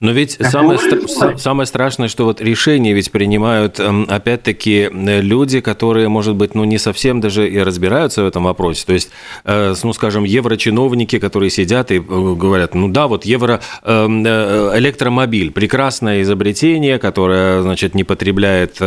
Но 0.00 0.12
ведь 0.12 0.38
самое, 0.40 0.78
стра- 0.78 1.36
самое 1.36 1.66
страшное, 1.66 2.08
что 2.08 2.24
вот 2.24 2.40
решения 2.40 2.94
ведь 2.94 3.10
принимают, 3.10 3.78
эм, 3.78 4.06
опять-таки, 4.08 4.88
люди, 4.90 5.60
которые, 5.60 6.08
может 6.08 6.34
быть, 6.34 6.54
ну, 6.54 6.64
не 6.64 6.78
совсем 6.78 7.20
даже 7.20 7.48
и 7.48 7.58
разбираются 7.58 8.22
в 8.22 8.26
этом 8.26 8.44
вопросе. 8.44 8.86
То 8.86 8.94
есть, 8.94 9.10
э, 9.44 9.74
ну, 9.82 9.92
скажем, 9.92 10.24
еврочиновники, 10.24 11.18
которые 11.18 11.50
сидят 11.50 11.90
и 11.90 11.96
э, 11.96 12.00
говорят, 12.00 12.74
ну 12.74 12.88
да, 12.88 13.06
вот 13.06 13.24
евро 13.24 13.60
эм, 13.84 14.24
э, 14.26 14.72
электромобиль, 14.78 15.50
прекрасное 15.50 16.22
изобретение, 16.22 16.98
которое, 16.98 17.62
значит, 17.62 17.94
не 17.94 18.04
потребляет 18.04 18.80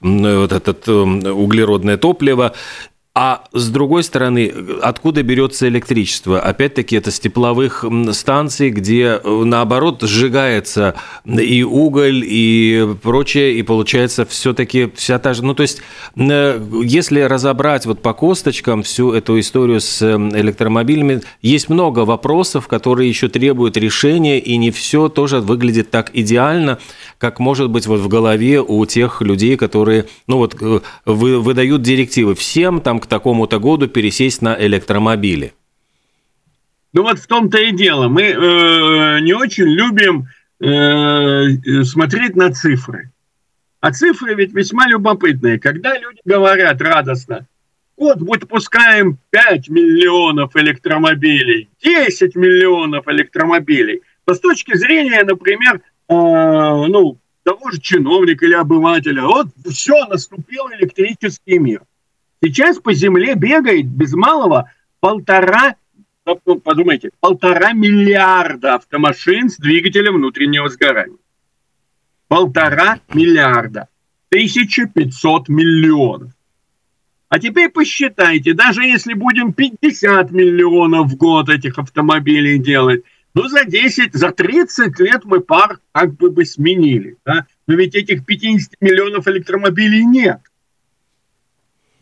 вот 0.00 0.52
этот 0.52 0.88
эм, 0.88 1.24
углеродное 1.26 1.96
топливо, 1.96 2.52
а 3.12 3.42
с 3.52 3.68
другой 3.70 4.04
стороны, 4.04 4.52
откуда 4.82 5.24
берется 5.24 5.66
электричество? 5.66 6.40
Опять-таки, 6.40 6.94
это 6.94 7.10
с 7.10 7.18
тепловых 7.18 7.84
станций, 8.12 8.70
где, 8.70 9.20
э, 9.22 9.42
наоборот, 9.44 10.02
сжигается 10.02 10.94
и 11.24 11.64
уголь, 11.64 12.22
и 12.24 12.94
прочее, 13.02 13.54
и 13.54 13.62
получается 13.64 14.24
все-таки 14.26 14.92
вся 14.94 15.18
та 15.18 15.34
же... 15.34 15.44
Ну, 15.44 15.54
то 15.54 15.62
есть, 15.62 15.82
э, 16.14 16.64
если 16.84 17.22
разобрать 17.22 17.84
вот 17.84 18.00
по 18.00 18.14
косточкам 18.14 18.84
всю 18.84 19.10
эту 19.10 19.40
историю 19.40 19.80
с 19.80 20.00
э, 20.02 20.14
электромобилями, 20.14 21.22
есть 21.42 21.68
много 21.68 22.00
вопросов, 22.04 22.68
которые 22.68 23.08
еще 23.08 23.28
требуют 23.28 23.76
решения, 23.76 24.38
и 24.38 24.56
не 24.56 24.70
все 24.70 25.08
тоже 25.08 25.40
выглядит 25.40 25.90
так 25.90 26.12
идеально, 26.14 26.78
как 27.18 27.40
может 27.40 27.70
быть 27.70 27.88
вот 27.88 27.98
в 27.98 28.06
голове 28.06 28.62
у 28.62 28.86
тех 28.86 29.20
людей, 29.20 29.56
которые, 29.56 30.06
ну 30.28 30.36
вот, 30.36 30.54
выдают 31.04 31.82
директивы 31.82 32.36
всем 32.36 32.80
там 32.80 32.99
к 33.00 33.06
такому-то 33.06 33.58
году 33.58 33.88
пересесть 33.88 34.42
на 34.42 34.56
электромобили? 34.60 35.54
Ну 36.92 37.02
вот 37.02 37.18
в 37.18 37.26
том-то 37.26 37.58
и 37.58 37.72
дело. 37.72 38.08
Мы 38.08 38.22
э, 38.22 39.20
не 39.20 39.32
очень 39.32 39.64
любим 39.64 40.26
э, 40.60 41.84
смотреть 41.84 42.36
на 42.36 42.52
цифры. 42.52 43.10
А 43.80 43.92
цифры 43.92 44.34
ведь 44.34 44.52
весьма 44.52 44.86
любопытные. 44.88 45.58
Когда 45.58 45.96
люди 45.96 46.20
говорят 46.24 46.80
радостно, 46.82 47.46
год 47.96 48.18
выпускаем 48.20 49.18
5 49.30 49.68
миллионов 49.68 50.56
электромобилей, 50.56 51.68
10 51.82 52.34
миллионов 52.34 53.06
электромобилей, 53.08 54.02
то 54.24 54.34
с 54.34 54.40
точки 54.40 54.76
зрения, 54.76 55.22
например, 55.22 55.76
э, 55.76 55.80
ну, 56.08 57.18
того 57.44 57.70
же 57.70 57.80
чиновника 57.80 58.44
или 58.44 58.54
обывателя, 58.54 59.22
вот 59.22 59.48
все, 59.70 60.06
наступил 60.06 60.68
электрический 60.72 61.58
мир. 61.58 61.82
Сейчас 62.42 62.78
по 62.78 62.94
земле 62.94 63.34
бегает 63.34 63.86
без 63.86 64.14
малого 64.14 64.70
полтора, 65.00 65.76
ну, 66.24 66.56
подумайте, 66.60 67.10
полтора 67.20 67.72
миллиарда 67.72 68.76
автомашин 68.76 69.50
с 69.50 69.56
двигателем 69.56 70.14
внутреннего 70.14 70.68
сгорания. 70.68 71.18
Полтора 72.28 73.00
миллиарда. 73.12 73.88
1500 74.30 75.48
миллионов. 75.48 76.32
А 77.28 77.38
теперь 77.38 77.68
посчитайте, 77.68 78.54
даже 78.54 78.84
если 78.84 79.14
будем 79.14 79.52
50 79.52 80.30
миллионов 80.30 81.12
в 81.12 81.16
год 81.16 81.48
этих 81.48 81.78
автомобилей 81.78 82.58
делать, 82.58 83.04
ну, 83.34 83.48
за 83.48 83.64
10, 83.64 84.14
за 84.14 84.32
30 84.32 84.98
лет 84.98 85.24
мы 85.24 85.40
пар 85.40 85.78
как 85.92 86.14
бы 86.16 86.30
бы 86.30 86.44
сменили. 86.44 87.16
Да? 87.24 87.46
Но 87.66 87.74
ведь 87.74 87.94
этих 87.94 88.24
50 88.24 88.80
миллионов 88.80 89.28
электромобилей 89.28 90.04
нет. 90.04 90.40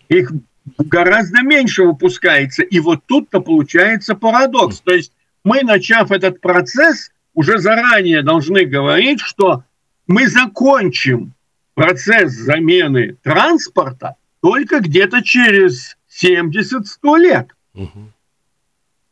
Их 0.09 0.33
гораздо 0.79 1.43
меньше 1.43 1.85
выпускается. 1.85 2.63
И 2.63 2.81
вот 2.81 3.01
тут-то 3.07 3.41
получается 3.41 4.15
парадокс. 4.15 4.81
То 4.81 4.95
есть 4.95 5.13
мы, 5.45 5.63
начав 5.63 6.11
этот 6.11 6.41
процесс, 6.41 7.11
уже 7.35 7.59
заранее 7.59 8.23
должны 8.23 8.65
говорить, 8.65 9.21
что 9.21 9.65
мы 10.07 10.29
закончим 10.29 11.33
процесс 11.75 12.33
замены 12.33 13.17
транспорта 13.23 14.17
только 14.41 14.81
где-то 14.81 15.23
через 15.23 15.97
70-100 16.23 17.19
лет. 17.19 17.49
Угу. 17.75 18.13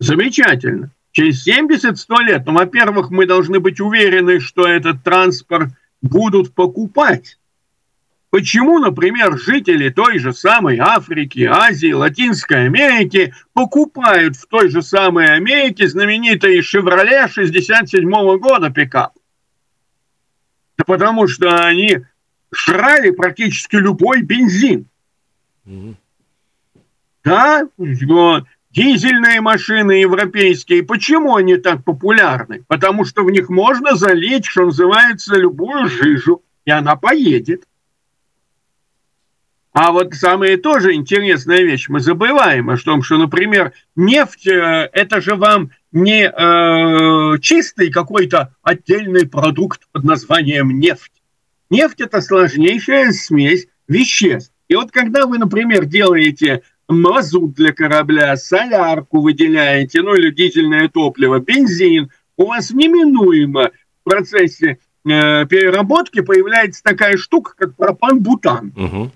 Замечательно. 0.01 0.91
Через 1.13 1.47
70-100 1.47 2.23
лет, 2.25 2.43
ну, 2.47 2.53
во-первых, 2.53 3.11
мы 3.11 3.27
должны 3.27 3.61
быть 3.61 3.81
уверены, 3.81 4.41
что 4.41 4.69
этот 4.69 5.03
транспорт 5.03 5.71
будут 6.03 6.55
покупать. 6.55 7.39
Почему, 8.37 8.79
например, 8.79 9.39
жители 9.39 9.89
той 9.89 10.19
же 10.19 10.35
самой 10.35 10.77
Африки, 10.77 11.49
Азии, 11.51 11.93
Латинской 11.93 12.67
Америки 12.67 13.33
покупают 13.55 14.37
в 14.37 14.47
той 14.47 14.69
же 14.69 14.83
самой 14.83 15.29
Америке 15.29 15.89
знаменитый 15.89 16.61
«Шевроле» 16.61 17.29
67 17.29 18.11
года 18.37 18.69
пикап? 18.69 19.15
Да 20.77 20.85
потому 20.85 21.29
что 21.29 21.65
они 21.65 22.01
шрали 22.53 23.09
практически 23.09 23.77
любой 23.77 24.21
бензин. 24.21 24.87
Mm-hmm. 25.67 25.95
Да. 27.25 27.67
Дизельные 28.71 29.41
машины 29.41 29.93
европейские, 29.93 30.83
почему 30.83 31.37
они 31.37 31.57
так 31.57 31.85
популярны? 31.85 32.65
Потому 32.69 33.07
что 33.07 33.25
в 33.25 33.31
них 33.31 33.49
можно 33.49 33.97
залить, 33.97 34.45
что 34.45 34.67
называется, 34.67 35.37
любую 35.37 35.89
жижу, 35.89 36.43
и 36.67 36.71
она 36.71 36.97
поедет. 36.97 37.65
А 39.79 39.93
вот 39.93 40.15
самая 40.15 40.57
тоже 40.57 40.95
интересная 40.95 41.61
вещь, 41.61 41.91
мы 41.91 42.01
забываем 42.01 42.71
о 42.71 42.79
том, 42.79 43.03
что, 43.03 43.19
например, 43.19 43.75
нефть, 43.95 44.47
э, 44.47 44.89
это 44.91 45.21
же 45.21 45.35
вам 45.35 45.71
не 45.93 46.25
э, 46.25 47.39
чистый 47.43 47.91
какой-то 47.91 48.55
отдельный 48.63 49.29
продукт 49.29 49.83
под 49.93 50.05
названием 50.05 50.79
нефть. 50.79 51.13
Нефть– 51.69 51.97
это 52.01 52.23
сложнейшая 52.23 53.13
смесь 53.13 53.67
веществ. 53.87 54.51
И 54.69 54.77
вот 54.77 54.93
когда 54.93 55.27
вы, 55.27 55.37
например, 55.37 55.85
делаете 55.85 56.63
мазут 56.89 57.53
для 57.53 57.75
корабля, 57.75 58.35
солярку 58.39 59.21
выделяете, 59.21 60.01
ну 60.01 60.15
или 60.15 60.31
дизельное 60.31 60.89
топливо, 60.89 61.41
бензин, 61.41 62.11
у 62.39 62.47
вас 62.47 62.71
неминуемо 62.71 63.73
в 64.01 64.09
процессе 64.09 64.79
э, 65.05 65.45
переработки 65.45 66.23
появляется 66.23 66.83
такая 66.83 67.19
штука, 67.19 67.53
как 67.59 67.77
пропан-бутан. 67.77 68.73
Угу. 68.75 69.11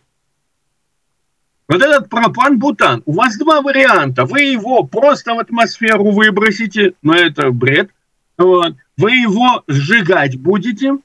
Вот 1.71 1.83
этот 1.83 2.09
пропан-бутан, 2.09 3.05
у 3.07 3.13
вас 3.13 3.39
два 3.39 3.63
варианта. 3.63 4.25
Вы 4.25 4.41
его 4.41 4.83
просто 4.83 5.35
в 5.35 5.39
атмосферу 5.39 6.11
выбросите, 6.11 6.95
но 7.01 7.15
это 7.15 7.53
бред. 7.53 7.91
Вот. 8.37 8.75
Вы 8.97 9.13
его 9.13 9.63
сжигать 9.69 10.37
будете, 10.37 10.99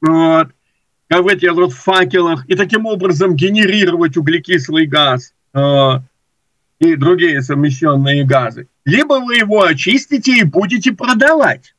вот, 0.00 0.48
как 1.06 1.22
в 1.22 1.28
этих 1.28 1.52
вот 1.52 1.72
факелах, 1.72 2.44
и 2.48 2.56
таким 2.56 2.86
образом 2.86 3.36
генерировать 3.36 4.16
углекислый 4.16 4.86
газ 4.86 5.32
э, 5.54 5.90
и 6.80 6.96
другие 6.96 7.40
совмещенные 7.40 8.24
газы. 8.24 8.66
Либо 8.84 9.20
вы 9.20 9.36
его 9.36 9.62
очистите 9.62 10.38
и 10.38 10.42
будете 10.42 10.90
продавать. 10.90 11.76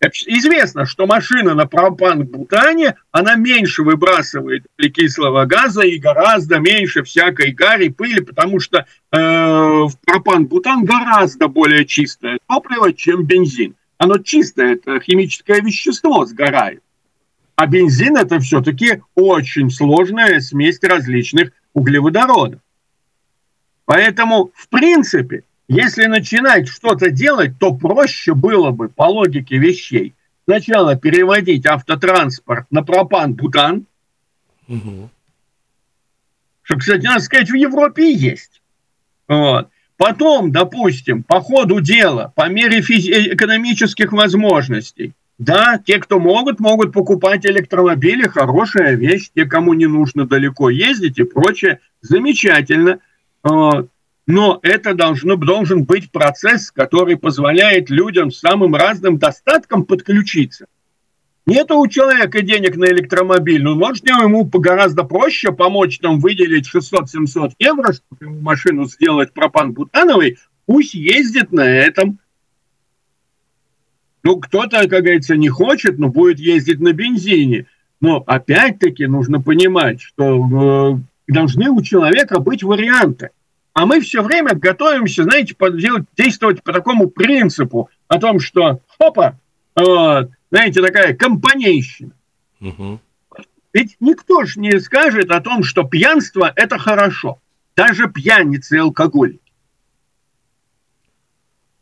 Известно, 0.00 0.86
что 0.86 1.06
машина 1.06 1.54
на 1.54 1.66
пропан-бутане, 1.66 2.94
она 3.10 3.34
меньше 3.34 3.82
выбрасывает 3.82 4.64
углекислого 4.78 5.44
газа 5.44 5.82
и 5.82 5.98
гораздо 5.98 6.60
меньше 6.60 7.02
всякой 7.02 7.50
гари, 7.50 7.88
пыли, 7.88 8.20
потому 8.20 8.60
что 8.60 8.86
э, 9.10 9.86
пропан-бутан 10.06 10.84
гораздо 10.84 11.48
более 11.48 11.84
чистое 11.84 12.38
топливо, 12.46 12.92
чем 12.92 13.24
бензин. 13.24 13.74
Оно 13.98 14.18
чистое, 14.18 14.74
это 14.74 15.00
химическое 15.00 15.60
вещество 15.60 16.24
сгорает. 16.26 16.82
А 17.56 17.66
бензин 17.66 18.16
это 18.16 18.38
все-таки 18.38 19.02
очень 19.16 19.68
сложная 19.68 20.38
смесь 20.38 20.78
различных 20.80 21.50
углеводородов. 21.72 22.60
Поэтому, 23.84 24.52
в 24.54 24.68
принципе, 24.68 25.42
если 25.68 26.06
начинать 26.06 26.66
что-то 26.66 27.10
делать, 27.10 27.58
то 27.58 27.74
проще 27.74 28.34
было 28.34 28.70
бы 28.70 28.88
по 28.88 29.04
логике 29.04 29.58
вещей 29.58 30.14
сначала 30.44 30.96
переводить 30.96 31.66
автотранспорт 31.66 32.66
на 32.70 32.82
пропан-бутан, 32.82 33.84
угу. 34.66 35.10
что, 36.62 36.76
кстати, 36.76 37.04
надо 37.04 37.20
сказать, 37.20 37.50
в 37.50 37.54
Европе 37.54 38.10
есть. 38.12 38.62
Вот. 39.28 39.68
Потом, 39.98 40.52
допустим, 40.52 41.22
по 41.22 41.40
ходу 41.40 41.80
дела, 41.80 42.32
по 42.34 42.48
мере 42.48 42.80
физи- 42.80 43.34
экономических 43.34 44.12
возможностей, 44.12 45.12
да, 45.36 45.78
те, 45.84 45.98
кто 45.98 46.18
могут, 46.18 46.60
могут 46.60 46.94
покупать 46.94 47.44
электромобили, 47.44 48.26
хорошая 48.26 48.94
вещь, 48.94 49.30
те, 49.34 49.44
кому 49.44 49.74
не 49.74 49.86
нужно 49.86 50.26
далеко 50.26 50.70
ездить 50.70 51.18
и 51.18 51.24
прочее, 51.24 51.80
замечательно. 52.00 53.00
Вот. 53.42 53.90
Но 54.28 54.60
это 54.62 54.92
должно, 54.92 55.36
должен 55.36 55.84
быть 55.84 56.12
процесс, 56.12 56.70
который 56.70 57.16
позволяет 57.16 57.88
людям 57.88 58.30
с 58.30 58.40
самым 58.40 58.74
разным 58.74 59.16
достатком 59.16 59.86
подключиться. 59.86 60.66
Нет 61.46 61.70
у 61.70 61.86
человека 61.88 62.42
денег 62.42 62.76
на 62.76 62.88
электромобиль, 62.88 63.62
ну, 63.62 63.74
может, 63.74 64.06
ему 64.06 64.44
гораздо 64.44 65.04
проще 65.04 65.50
помочь 65.50 65.98
там 65.98 66.20
выделить 66.20 66.68
600-700 66.70 67.52
евро, 67.58 67.94
чтобы 67.94 68.26
ему 68.26 68.40
машину 68.42 68.84
сделать 68.84 69.32
пропан-бутановой, 69.32 70.36
пусть 70.66 70.92
ездит 70.92 71.50
на 71.50 71.62
этом. 71.62 72.18
Ну, 74.22 74.36
кто-то, 74.36 74.86
как 74.88 75.04
говорится, 75.04 75.38
не 75.38 75.48
хочет, 75.48 75.98
но 75.98 76.08
будет 76.08 76.38
ездить 76.38 76.80
на 76.80 76.92
бензине. 76.92 77.64
Но 78.02 78.22
опять-таки 78.26 79.06
нужно 79.06 79.40
понимать, 79.40 80.02
что 80.02 81.00
э, 81.28 81.32
должны 81.32 81.70
у 81.70 81.80
человека 81.80 82.40
быть 82.40 82.62
варианты. 82.62 83.30
А 83.78 83.86
мы 83.86 84.00
все 84.00 84.24
время 84.24 84.56
готовимся, 84.56 85.22
знаете, 85.22 85.54
делать, 85.74 86.02
действовать 86.16 86.64
по 86.64 86.72
такому 86.72 87.08
принципу 87.08 87.88
о 88.08 88.18
том, 88.18 88.40
что, 88.40 88.80
хопа, 88.98 89.38
вот, 89.76 90.30
знаете, 90.50 90.82
такая 90.82 91.14
компанейщина. 91.14 92.10
Угу. 92.60 93.00
Ведь 93.72 93.96
никто 94.00 94.42
же 94.42 94.58
не 94.58 94.80
скажет 94.80 95.30
о 95.30 95.40
том, 95.40 95.62
что 95.62 95.84
пьянство– 95.84 96.52
это 96.56 96.76
хорошо. 96.76 97.38
Даже 97.76 98.10
пьяницы 98.10 98.74
и 98.74 98.80
алкоголики. 98.80 99.52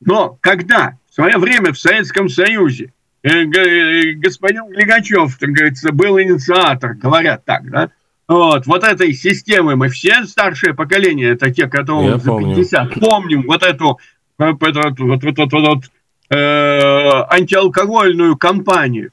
Но 0.01 0.37
когда 0.43 0.99
в 1.09 1.15
свое 1.15 1.39
время 1.39 1.73
в 1.73 1.79
Советском 1.79 2.29
Союзе 2.29 2.93
э, 3.23 3.31
э, 3.31 4.13
господин 4.17 4.71
Легачев, 4.71 5.39
так 5.39 5.49
говорится, 5.49 5.93
был 5.93 6.21
инициатор, 6.21 6.93
говорят 6.93 7.47
так, 7.47 7.71
да, 7.71 7.91
вот, 8.29 8.67
вот 8.67 8.85
этой 8.85 9.13
системы 9.13 9.77
мы 9.77 9.89
все 9.89 10.25
старшее 10.25 10.75
поколение, 10.75 11.33
это 11.33 11.51
те, 11.51 11.69
которые 11.69 12.11
Я 12.11 12.19
за 12.19 12.37
50, 12.37 12.95
помню. 12.95 13.01
помним 13.01 13.43
вот 13.43 13.63
эту, 13.63 13.99
э, 14.39 14.51
вот, 14.53 14.77
вот, 14.77 14.99
вот, 14.99 15.39
вот, 15.39 15.53
вот, 15.53 15.85
э, 16.31 17.25
антиалкогольную 17.31 18.37
кампанию. 18.37 19.13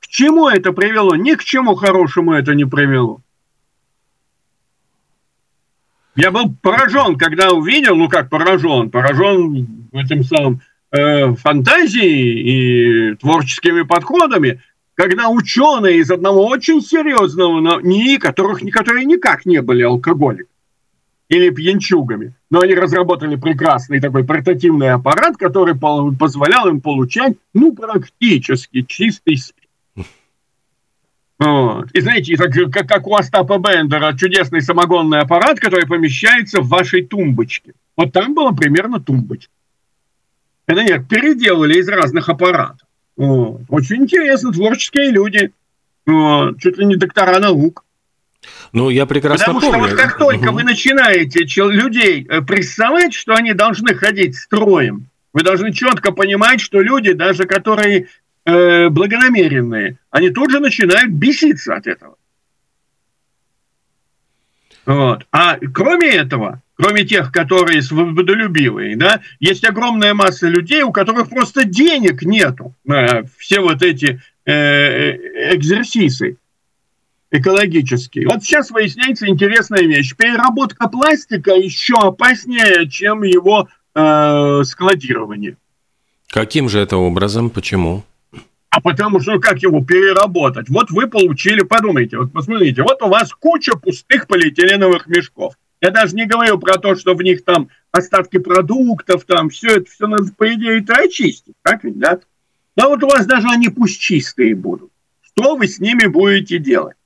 К 0.00 0.06
чему 0.06 0.48
это 0.48 0.72
привело? 0.72 1.14
Ни 1.14 1.34
к 1.34 1.44
чему 1.44 1.74
хорошему 1.74 2.32
это 2.32 2.54
не 2.54 2.64
привело. 2.64 3.20
Я 6.16 6.30
был 6.32 6.52
поражен, 6.62 7.16
когда 7.16 7.52
увидел, 7.52 7.94
ну 7.94 8.08
как 8.08 8.28
поражен, 8.28 8.90
поражен 8.90 9.88
этим 9.92 10.24
самым 10.24 10.62
э, 10.90 11.34
фантазией 11.34 13.12
и 13.12 13.14
творческими 13.16 13.82
подходами, 13.82 14.60
когда 14.98 15.28
ученые 15.28 15.98
из 15.98 16.10
одного 16.10 16.44
очень 16.44 16.82
серьезного 16.82 17.80
НИИ, 17.80 18.16
которых, 18.16 18.58
которые 18.72 19.04
никак 19.04 19.46
не 19.46 19.62
были 19.62 19.84
алкоголиками, 19.84 20.48
или 21.28 21.50
пьянчугами. 21.50 22.34
Но 22.50 22.62
они 22.62 22.74
разработали 22.74 23.36
прекрасный 23.36 24.00
такой 24.00 24.24
портативный 24.24 24.90
аппарат, 24.90 25.36
который 25.36 25.78
позволял 25.78 26.66
им 26.66 26.80
получать, 26.80 27.36
ну, 27.54 27.72
практически 27.76 28.82
чистый 28.82 29.36
спирт. 29.36 29.68
Вот. 31.38 31.92
И 31.92 32.00
знаете, 32.00 32.36
как, 32.36 32.88
как 32.88 33.06
у 33.06 33.14
Остапа 33.14 33.58
Бендера, 33.58 34.16
чудесный 34.16 34.62
самогонный 34.62 35.20
аппарат, 35.20 35.60
который 35.60 35.86
помещается 35.86 36.60
в 36.60 36.68
вашей 36.68 37.04
тумбочке. 37.04 37.74
Вот 37.96 38.12
там 38.12 38.34
была 38.34 38.50
примерно 38.50 38.98
тумбочка. 38.98 39.52
Это 40.66 40.82
нет, 40.82 41.08
переделали 41.08 41.78
из 41.78 41.88
разных 41.88 42.28
аппаратов. 42.28 42.87
Очень 43.18 44.04
интересно, 44.04 44.52
творческие 44.52 45.10
люди. 45.10 45.52
Чуть 46.06 46.78
ли 46.78 46.86
не 46.86 46.96
доктора 46.96 47.38
наук. 47.40 47.84
Ну, 48.72 48.90
я 48.90 49.06
прекрасно 49.06 49.54
Потому 49.54 49.60
помню. 49.60 49.88
что 49.88 49.96
вот 49.96 50.00
как 50.00 50.18
только 50.18 50.52
вы 50.52 50.62
начинаете 50.62 51.40
людей 51.68 52.24
э, 52.28 52.40
прессовать, 52.42 53.12
что 53.12 53.34
они 53.34 53.52
должны 53.52 53.94
ходить 53.94 54.36
строем, 54.36 55.08
вы 55.32 55.42
должны 55.42 55.72
четко 55.72 56.12
понимать, 56.12 56.60
что 56.60 56.80
люди, 56.80 57.12
даже 57.12 57.44
которые 57.44 58.08
э, 58.44 58.88
благонамеренные, 58.88 59.98
они 60.10 60.30
тут 60.30 60.50
же 60.52 60.60
начинают 60.60 61.10
беситься 61.10 61.74
от 61.74 61.86
этого. 61.86 62.16
Вот. 64.86 65.26
А 65.32 65.58
кроме 65.74 66.08
этого, 66.10 66.62
кроме 66.78 67.04
тех, 67.04 67.32
которые 67.32 67.82
свободолюбивые, 67.82 68.96
да, 68.96 69.20
есть 69.40 69.64
огромная 69.64 70.14
масса 70.14 70.46
людей, 70.46 70.82
у 70.82 70.92
которых 70.92 71.28
просто 71.28 71.64
денег 71.64 72.22
нету 72.22 72.74
на 72.84 73.24
все 73.36 73.60
вот 73.60 73.82
эти 73.82 74.20
э, 74.46 74.52
э 74.52 75.56
экзерсисы 75.56 76.36
экологический. 77.30 78.26
Вот 78.26 78.42
сейчас 78.42 78.70
выясняется 78.70 79.28
интересная 79.28 79.82
вещь. 79.82 80.14
Переработка 80.16 80.88
пластика 80.88 81.50
еще 81.50 81.94
опаснее, 81.94 82.88
чем 82.88 83.22
его 83.22 83.68
э, 83.94 84.62
складирование. 84.64 85.56
Каким 86.28 86.68
же 86.68 86.78
это 86.78 86.96
образом? 86.96 87.50
Почему? 87.50 88.04
А 88.70 88.80
потому 88.80 89.18
что 89.18 89.40
как 89.40 89.62
его 89.62 89.82
переработать? 89.84 90.68
Вот 90.68 90.90
вы 90.90 91.08
получили, 91.08 91.62
подумайте, 91.62 92.18
вот 92.18 92.32
посмотрите, 92.32 92.82
вот 92.82 93.02
у 93.02 93.08
вас 93.08 93.32
куча 93.32 93.76
пустых 93.76 94.26
полиэтиленовых 94.26 95.06
мешков. 95.06 95.54
Я 95.80 95.90
даже 95.90 96.16
не 96.16 96.26
говорю 96.26 96.58
про 96.58 96.78
то, 96.78 96.96
что 96.96 97.14
в 97.14 97.22
них 97.22 97.44
там 97.44 97.68
остатки 97.92 98.38
продуктов, 98.38 99.24
там 99.24 99.48
все 99.50 99.76
это, 99.76 99.90
все 99.90 100.06
надо, 100.06 100.32
по 100.36 100.52
идее, 100.52 100.80
это 100.80 100.94
очистить, 100.94 101.54
так 101.62 101.84
ведь, 101.84 101.98
да? 101.98 102.20
Но 102.76 102.88
вот 102.88 103.02
у 103.02 103.08
вас 103.08 103.26
даже 103.26 103.48
они 103.48 103.68
пусть 103.68 104.00
чистые 104.00 104.54
будут. 104.54 104.90
Что 105.22 105.56
вы 105.56 105.68
с 105.68 105.78
ними 105.78 106.06
будете 106.06 106.58
делать? 106.58 106.96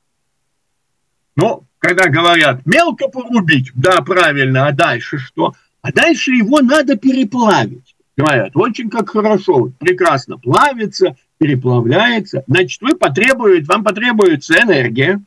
Но 1.37 1.65
когда 1.79 2.09
говорят 2.09 2.65
мелко 2.67 3.09
порубить, 3.09 3.73
да, 3.75 4.01
правильно, 4.03 4.69
а 4.69 4.73
дальше 4.73 5.19
что? 5.19 5.55
А 5.81 5.93
дальше 5.93 6.33
его 6.33 6.61
надо 6.61 6.97
переплавить. 6.97 7.97
Говорят, 8.17 8.53
очень 8.55 8.91
как 8.91 9.11
хорошо, 9.11 9.73
прекрасно 9.79 10.39
плавится, 10.39 11.17
переплавляется. 11.39 12.45
Значит, 12.47 12.83
вы 12.83 12.95
потребуете, 12.95 13.67
вам 13.67 13.83
потребуется 13.83 14.55
энергия. 14.63 15.23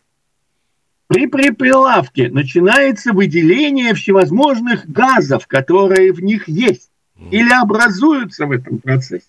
При 1.08 1.28
переплавке 1.28 2.30
начинается 2.30 3.14
выделение 3.14 3.94
всевозможных 3.94 4.90
газов, 4.90 5.46
которые 5.48 6.12
в 6.12 6.22
них 6.22 6.48
есть 6.48 6.90
или 7.32 7.52
образуются 7.52 8.46
в 8.46 8.52
этом 8.52 8.80
процессе. 8.80 9.28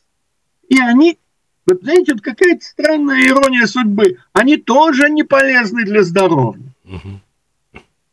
И 0.69 0.79
они 0.81 1.19
вот 1.67 1.83
знаете, 1.83 2.13
вот 2.13 2.23
какая-то 2.23 2.65
странная 2.65 3.27
ирония 3.27 3.67
судьбы. 3.67 4.19
Они 4.33 4.57
тоже 4.57 5.11
не 5.11 5.25
полезны 5.25 5.85
для 5.85 6.05
здоровья. 6.05 6.73
Угу. 6.85 7.21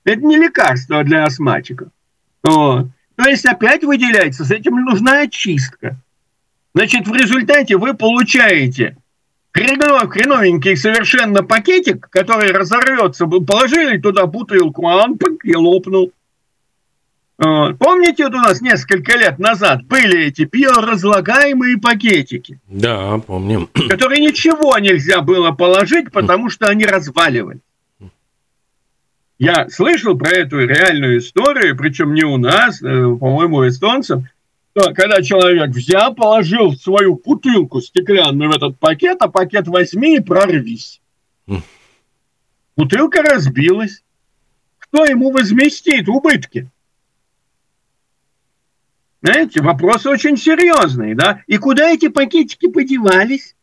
Это 0.05 0.21
не 0.25 0.37
лекарство 0.37 1.03
для 1.03 1.25
астматиков. 1.25 1.89
Вот. 2.41 2.87
То 3.15 3.29
есть 3.29 3.45
опять 3.45 3.83
выделяется, 3.83 4.43
с 4.43 4.51
этим 4.51 4.83
нужна 4.83 5.21
очистка. 5.21 5.97
Значит, 6.73 7.07
в 7.07 7.13
результате 7.13 7.77
вы 7.77 7.93
получаете 7.93 8.97
хреновый, 9.53 10.09
хреновенький 10.09 10.75
совершенно 10.75 11.43
пакетик, 11.43 12.09
который 12.09 12.51
разорвется. 12.51 13.25
Положили 13.27 13.97
туда 13.97 14.25
бутылку, 14.25 14.87
а 14.87 15.03
он 15.03 15.17
и 15.43 15.55
лопнул. 15.55 16.11
Помните, 17.37 18.25
вот 18.25 18.35
у 18.35 18.37
нас 18.37 18.61
несколько 18.61 19.17
лет 19.17 19.39
назад 19.39 19.83
были 19.85 20.27
эти 20.27 20.43
биоразлагаемые 20.43 21.77
пакетики? 21.77 22.59
Да, 22.67 23.17
помним. 23.17 23.69
Которые 23.89 24.21
ничего 24.21 24.77
нельзя 24.77 25.21
было 25.21 25.51
положить, 25.51 26.11
потому 26.11 26.49
что 26.49 26.67
они 26.67 26.85
разваливались. 26.85 27.61
Я 29.39 29.67
слышал 29.69 30.17
про 30.17 30.29
эту 30.29 30.59
реальную 30.59 31.17
историю, 31.17 31.75
причем 31.75 32.13
не 32.13 32.23
у 32.23 32.37
нас, 32.37 32.81
э, 32.81 32.85
по-моему, 32.85 33.67
что 33.67 34.25
когда 34.73 35.21
человек 35.21 35.69
взял, 35.69 36.15
положил 36.15 36.73
свою 36.73 37.15
бутылку 37.15 37.79
стеклянную 37.79 38.51
в 38.51 38.55
этот 38.55 38.79
пакет, 38.79 39.17
а 39.21 39.27
пакет 39.27 39.67
возьми 39.67 40.17
и 40.17 40.19
прорвись. 40.19 41.01
Бутылка 42.75 43.21
разбилась. 43.21 44.03
Кто 44.79 45.05
ему 45.05 45.31
возместит 45.31 46.07
убытки? 46.09 46.69
Знаете, 49.21 49.61
вопросы 49.61 50.09
очень 50.09 50.37
серьезные, 50.37 51.15
да? 51.15 51.43
И 51.47 51.57
куда 51.57 51.89
эти 51.91 52.09
пакетики 52.09 52.67
подевались? 52.67 53.55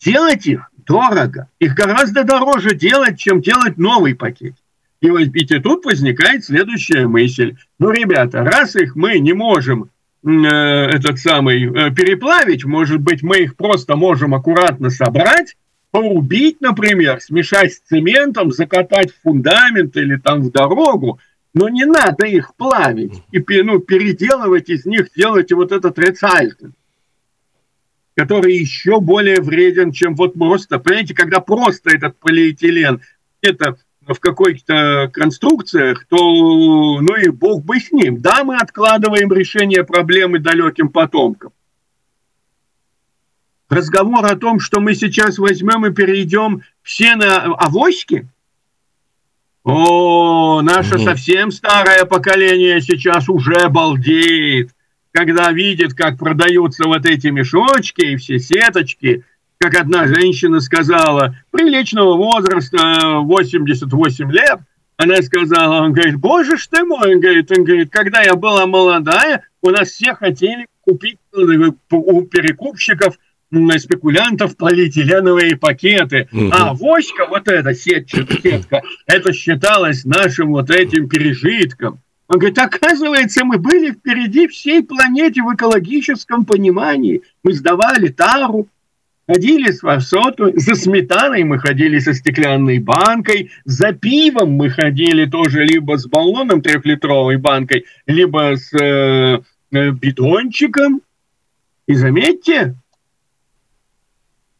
Делать 0.00 0.46
их 0.46 0.70
дорого. 0.76 1.50
Их 1.58 1.74
гораздо 1.74 2.24
дороже 2.24 2.74
делать, 2.74 3.18
чем 3.18 3.40
делать 3.40 3.76
новый 3.76 4.14
пакет. 4.14 4.54
И, 5.00 5.08
и 5.08 5.60
тут 5.60 5.84
возникает 5.84 6.44
следующая 6.44 7.06
мысль. 7.06 7.56
Ну, 7.78 7.90
ребята, 7.90 8.42
раз 8.42 8.76
их 8.76 8.96
мы 8.96 9.18
не 9.18 9.34
можем 9.34 9.90
этот 10.22 11.18
самый 11.18 11.64
э, 11.64 11.94
переплавить, 11.94 12.64
может 12.64 13.00
быть, 13.00 13.22
мы 13.22 13.38
их 13.38 13.56
просто 13.56 13.96
можем 13.96 14.34
аккуратно 14.34 14.90
собрать, 14.90 15.56
порубить, 15.90 16.60
например, 16.60 17.20
смешать 17.20 17.74
с 17.74 17.80
цементом, 17.80 18.50
закатать 18.50 19.12
в 19.12 19.22
фундамент 19.22 19.96
или 19.96 20.16
там 20.16 20.42
в 20.42 20.50
дорогу, 20.50 21.20
но 21.54 21.68
не 21.68 21.84
надо 21.84 22.24
их 22.24 22.54
плавить 22.56 23.22
и 23.30 23.38
ну, 23.62 23.78
переделывать 23.78 24.68
из 24.68 24.84
них, 24.84 25.08
делать 25.16 25.52
вот 25.52 25.72
этот 25.72 25.98
рецальтинг, 25.98 26.74
который 28.14 28.56
еще 28.56 29.00
более 29.00 29.40
вреден, 29.40 29.92
чем 29.92 30.16
вот 30.16 30.34
просто, 30.34 30.78
понимаете, 30.78 31.14
когда 31.14 31.40
просто 31.40 31.90
этот 31.90 32.18
полиэтилен, 32.18 33.00
это 33.40 33.78
в 34.06 34.20
каких-то 34.20 35.10
конструкциях, 35.12 36.06
то 36.08 36.16
ну 36.16 37.16
и 37.16 37.28
бог 37.28 37.64
бы 37.64 37.80
с 37.80 37.90
ним. 37.92 38.20
Да, 38.20 38.44
мы 38.44 38.56
откладываем 38.56 39.32
решение 39.32 39.84
проблемы 39.84 40.38
далеким 40.38 40.88
потомкам. 40.88 41.52
Разговор 43.68 44.24
о 44.24 44.36
том, 44.36 44.60
что 44.60 44.80
мы 44.80 44.94
сейчас 44.94 45.38
возьмем 45.38 45.86
и 45.86 45.92
перейдем 45.92 46.62
все 46.82 47.16
на 47.16 47.42
авоськи, 47.42 48.28
о, 49.68 50.62
наше 50.62 50.94
угу. 50.94 51.04
совсем 51.04 51.50
старое 51.50 52.04
поколение 52.04 52.80
сейчас 52.80 53.28
уже 53.28 53.68
балдеет, 53.68 54.70
когда 55.10 55.50
видит, 55.50 55.92
как 55.92 56.18
продаются 56.18 56.86
вот 56.86 57.04
эти 57.04 57.26
мешочки 57.26 58.02
и 58.02 58.16
все 58.16 58.38
сеточки, 58.38 59.24
как 59.58 59.74
одна 59.74 60.06
женщина 60.06 60.60
сказала, 60.60 61.36
приличного 61.50 62.16
возраста, 62.16 63.20
88 63.20 64.30
лет, 64.32 64.58
она 64.96 65.22
сказала, 65.22 65.82
он 65.82 65.92
говорит, 65.92 66.16
боже 66.16 66.56
ж 66.56 66.66
ты 66.68 66.84
мой, 66.84 67.14
он 67.14 67.20
говорит, 67.20 67.50
он 67.52 67.64
говорит, 67.64 67.90
когда 67.90 68.22
я 68.22 68.34
была 68.34 68.66
молодая, 68.66 69.42
у 69.62 69.70
нас 69.70 69.88
все 69.88 70.14
хотели 70.14 70.66
купить 70.82 71.18
у 71.32 72.22
перекупщиков 72.22 73.16
спекулянтов 73.78 74.56
полиэтиленовые 74.56 75.56
пакеты. 75.56 76.28
Угу. 76.32 76.50
А 76.52 76.70
авоська, 76.70 77.26
вот 77.26 77.48
эта 77.48 77.74
сетка, 77.74 78.82
это 79.06 79.32
считалось 79.32 80.04
нашим 80.04 80.52
вот 80.52 80.70
этим 80.70 81.08
пережитком. 81.08 82.00
Он 82.28 82.38
говорит, 82.38 82.58
оказывается, 82.58 83.44
мы 83.44 83.58
были 83.58 83.92
впереди 83.92 84.48
всей 84.48 84.82
планете 84.82 85.42
в 85.42 85.54
экологическом 85.54 86.44
понимании. 86.44 87.22
Мы 87.44 87.52
сдавали 87.52 88.08
тару, 88.08 88.68
ходили 89.28 89.70
с 89.70 89.80
фасоту, 89.80 90.52
за 90.54 90.74
сметаной 90.74 91.44
мы 91.44 91.58
ходили 91.58 91.98
со 91.98 92.14
стеклянной 92.14 92.78
банкой, 92.78 93.50
за 93.64 93.92
пивом 93.92 94.52
мы 94.52 94.70
ходили 94.70 95.26
тоже 95.26 95.64
либо 95.64 95.98
с 95.98 96.06
баллоном 96.06 96.62
трехлитровой 96.62 97.36
банкой, 97.36 97.84
либо 98.06 98.56
с 98.56 98.72
э, 98.72 99.40
э 99.72 99.90
бидончиком. 99.90 101.02
И 101.86 101.94
заметьте, 101.94 102.74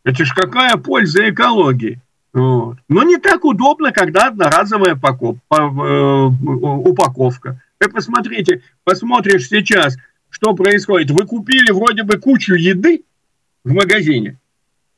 это 0.05 0.25
ж 0.25 0.33
какая 0.35 0.77
польза 0.77 1.31
экологии. 1.31 2.01
Вот. 2.33 2.79
Но 2.89 3.03
не 3.03 3.17
так 3.17 3.45
удобно, 3.45 3.93
когда 3.93 4.29
одноразовая 4.29 4.95
э, 4.95 5.49
упаковка. 5.49 7.61
Вы 7.81 7.89
посмотрите, 7.89 8.63
посмотришь 8.85 9.49
сейчас, 9.49 9.97
что 10.31 10.55
происходит. 10.55 11.11
Вы 11.11 11.27
купили 11.27 11.71
вроде 11.71 12.03
бы 12.03 12.19
кучу 12.19 12.55
еды 12.55 13.05
в 13.65 13.73
магазине, 13.73 14.39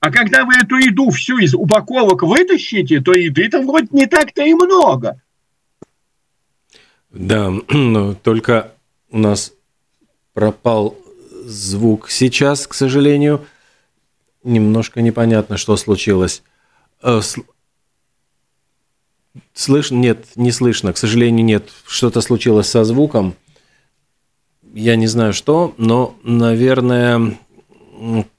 а 0.00 0.10
когда 0.12 0.44
вы 0.44 0.54
эту 0.62 0.76
еду 0.76 1.10
всю 1.10 1.38
из 1.38 1.54
упаковок 1.54 2.22
вытащите, 2.22 3.00
то 3.00 3.12
еды-то 3.12 3.62
вроде 3.62 3.88
не 3.90 4.06
так-то 4.06 4.42
и 4.42 4.54
много. 4.54 5.20
Да, 7.10 7.52
но 7.68 8.14
только 8.14 8.72
у 9.10 9.18
нас 9.18 9.52
пропал 10.34 10.96
звук 11.44 12.10
сейчас, 12.10 12.66
к 12.66 12.74
сожалению. 12.74 13.44
Немножко 14.44 15.02
непонятно, 15.02 15.56
что 15.56 15.76
случилось. 15.76 16.42
Э, 17.02 17.20
слышно? 19.52 19.96
Нет, 19.96 20.26
не 20.36 20.52
слышно. 20.52 20.92
К 20.92 20.96
сожалению, 20.96 21.44
нет. 21.44 21.70
Что-то 21.86 22.20
случилось 22.20 22.68
со 22.68 22.84
звуком. 22.84 23.34
Я 24.74 24.94
не 24.94 25.08
знаю 25.08 25.32
что, 25.32 25.74
но, 25.76 26.14
наверное, 26.22 27.36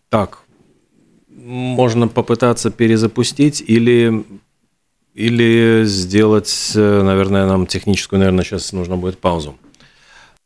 так, 0.10 0.44
можно 1.50 2.08
попытаться 2.08 2.70
перезапустить 2.70 3.64
или, 3.66 4.24
или 5.16 5.84
сделать, 5.86 6.72
э, 6.76 7.02
наверное, 7.02 7.48
нам 7.48 7.66
техническую, 7.66 8.20
наверное, 8.20 8.44
сейчас 8.44 8.72
нужно 8.72 8.98
будет 8.98 9.18
паузу. 9.18 9.58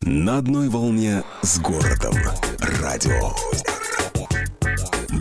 На 0.02 0.38
одной 0.38 0.70
волне 0.70 1.24
с 1.42 1.60
городом. 1.60 2.14
Радио. 2.82 3.34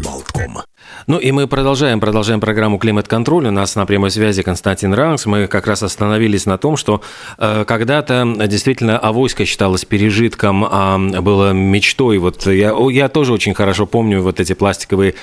Болтком. 0.05 0.59
Ну 1.07 1.19
и 1.19 1.33
мы 1.33 1.47
продолжаем, 1.47 2.01
продолжаем 2.01 2.41
программу 2.41 2.79
«Климат-контроль». 2.79 3.49
У 3.49 3.51
нас 3.51 3.75
на 3.77 3.87
прямой 3.87 4.11
связи 4.11 4.43
Константин 4.43 4.95
Ранкс. 4.95 5.27
Мы 5.27 5.47
как 5.47 5.67
раз 5.67 5.83
остановились 5.83 6.47
на 6.47 6.59
том, 6.59 6.77
что 6.77 7.03
э, 7.39 7.65
когда-то 7.67 8.35
действительно 8.47 8.99
авоська 8.99 9.45
считалась 9.45 9.85
пережитком, 9.85 10.65
а 10.65 10.99
было 10.99 11.53
мечтой. 11.53 12.19
Вот 12.19 12.47
я, 12.47 12.75
я 12.91 13.09
тоже 13.09 13.33
очень 13.33 13.55
хорошо 13.55 13.87
помню 13.87 14.23
вот 14.23 14.39
эти 14.39 14.53
пластиковые 14.53 15.15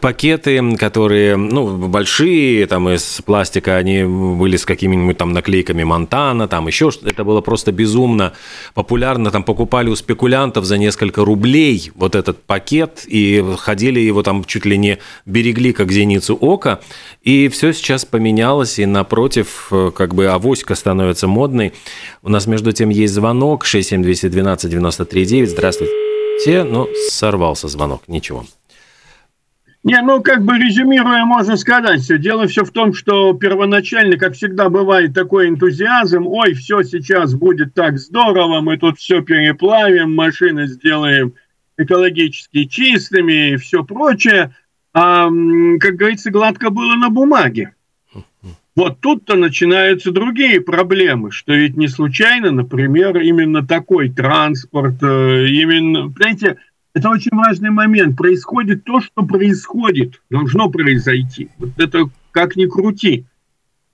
пакеты, 0.00 0.76
которые, 0.76 1.36
ну, 1.36 1.88
большие, 1.88 2.66
там, 2.66 2.88
из 2.90 3.22
пластика, 3.24 3.76
они 3.76 4.04
были 4.04 4.56
с 4.56 4.64
какими-нибудь 4.64 5.16
там 5.16 5.32
наклейками 5.32 5.82
Монтана, 5.82 6.48
там 6.48 6.66
еще 6.66 6.90
что-то. 6.90 7.10
Это 7.10 7.24
было 7.24 7.40
просто 7.40 7.72
безумно 7.72 8.32
популярно. 8.74 9.30
Там 9.30 9.44
покупали 9.44 9.88
у 9.88 9.96
спекулянтов 9.96 10.64
за 10.64 10.78
несколько 10.78 11.24
рублей 11.24 11.90
вот 11.94 12.14
этот 12.14 12.42
пакет 12.42 13.04
и 13.06 13.44
ходили 13.58 14.00
его 14.00 14.22
там 14.22 14.44
чуть 14.44 14.66
ли 14.66 14.76
не 14.76 14.98
берегли 15.26 15.72
как 15.72 15.92
зеницу 15.92 16.34
ока, 16.34 16.80
и 17.22 17.48
все 17.48 17.72
сейчас 17.72 18.04
поменялось, 18.04 18.78
и 18.78 18.86
напротив, 18.86 19.68
э, 19.70 19.90
как 19.94 20.14
бы 20.14 20.26
авоська 20.26 20.74
становится 20.74 21.28
модной. 21.28 21.72
У 22.22 22.28
нас 22.28 22.46
между 22.46 22.72
тем 22.72 22.88
есть 22.88 23.14
звонок 23.14 23.64
67212 23.64 24.70
93 24.70 25.46
Здравствуйте. 25.46 25.92
Ну, 26.46 26.88
сорвался 27.08 27.68
звонок, 27.68 28.02
ничего. 28.08 28.44
Не, 29.84 30.00
ну, 30.00 30.22
как 30.22 30.44
бы 30.44 30.58
резюмируя, 30.58 31.24
можно 31.24 31.56
сказать, 31.56 32.02
все. 32.02 32.16
Дело 32.16 32.46
все 32.46 32.64
в 32.64 32.70
том, 32.70 32.94
что 32.94 33.32
первоначально, 33.32 34.16
как 34.16 34.34
всегда 34.34 34.68
бывает, 34.68 35.12
такой 35.12 35.48
энтузиазм, 35.48 36.26
ой, 36.28 36.54
все 36.54 36.84
сейчас 36.84 37.34
будет 37.34 37.74
так 37.74 37.98
здорово, 37.98 38.60
мы 38.60 38.78
тут 38.78 38.98
все 38.98 39.22
переплавим, 39.22 40.14
машины 40.14 40.68
сделаем 40.68 41.34
экологически 41.76 42.64
чистыми 42.64 43.54
и 43.54 43.56
все 43.56 43.82
прочее 43.82 44.54
а, 44.94 45.28
как 45.80 45.96
говорится, 45.96 46.30
гладко 46.30 46.70
было 46.70 46.94
на 46.94 47.10
бумаге. 47.10 47.74
Вот 48.74 49.00
тут-то 49.00 49.36
начинаются 49.36 50.12
другие 50.12 50.60
проблемы, 50.60 51.30
что 51.30 51.52
ведь 51.52 51.76
не 51.76 51.88
случайно, 51.88 52.50
например, 52.50 53.18
именно 53.18 53.66
такой 53.66 54.08
транспорт, 54.08 55.02
э, 55.02 55.46
именно, 55.48 56.10
понимаете, 56.10 56.56
это 56.94 57.10
очень 57.10 57.36
важный 57.36 57.70
момент. 57.70 58.16
Происходит 58.16 58.84
то, 58.84 59.02
что 59.02 59.24
происходит, 59.26 60.22
должно 60.30 60.70
произойти. 60.70 61.50
Вот 61.58 61.78
это 61.78 62.04
как 62.30 62.56
ни 62.56 62.64
крути. 62.64 63.26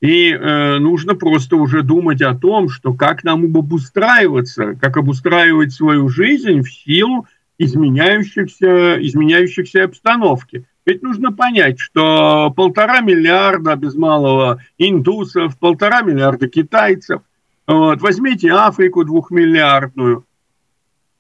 И 0.01 0.31
э, 0.31 0.79
нужно 0.79 1.17
просто 1.17 1.57
уже 1.57 1.83
думать 1.83 2.23
о 2.23 2.37
том, 2.37 2.69
что 2.69 2.95
как 2.95 3.25
нам 3.25 3.45
обустраиваться, 3.45 4.77
как 4.81 4.97
обустраивать 4.97 5.73
свою 5.73 6.09
жизнь 6.09 6.63
в 6.63 6.73
силу 6.73 7.27
изменяющихся, 7.59 9.05
изменяющихся 9.05 9.85
обстановки. 9.85 10.65
Ведь 10.89 11.03
нужно 11.03 11.33
понять, 11.33 11.79
что 11.79 12.51
полтора 12.57 13.03
миллиарда 13.03 13.77
без 13.77 13.95
малого 13.95 14.63
индусов, 14.79 15.59
полтора 15.59 16.01
миллиарда 16.01 16.49
китайцев. 16.49 17.21
Вот, 17.67 18.01
возьмите 18.01 18.51
Африку 18.51 19.05
двухмиллиардную. 19.05 20.25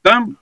Там, 0.01 0.39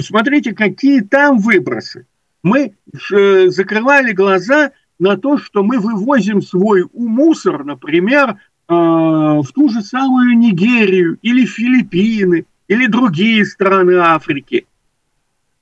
смотрите, 0.00 0.54
какие 0.54 1.02
там 1.02 1.36
выбросы. 1.36 2.06
Мы 2.42 2.72
э, 3.12 3.48
закрывали 3.50 4.12
глаза 4.12 4.72
на 4.98 5.18
то, 5.18 5.36
что 5.36 5.62
мы 5.62 5.78
вывозим 5.78 6.40
свой 6.40 6.86
мусор, 6.94 7.64
например, 7.64 8.30
э, 8.30 8.36
в 8.68 9.46
ту 9.54 9.68
же 9.68 9.82
самую 9.82 10.38
Нигерию 10.38 11.18
или 11.20 11.44
Филиппины 11.44 12.46
или 12.68 12.86
другие 12.86 13.44
страны 13.44 13.96
Африки. 13.98 14.64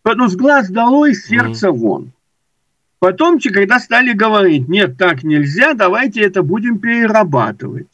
Но 0.05 0.29
с 0.29 0.37
глаз 0.37 0.71
долой, 0.71 1.17
сердце 1.17 1.67
mm-hmm. 1.67 1.73
вон. 1.73 2.13
Потом, 3.01 3.41
когда 3.41 3.81
стали 3.81 4.13
говорить, 4.13 4.69
нет, 4.69 4.99
так 4.99 5.25
нельзя, 5.25 5.73
давайте 5.73 6.21
это 6.21 6.43
будем 6.43 6.79
перерабатывать. 6.79 7.89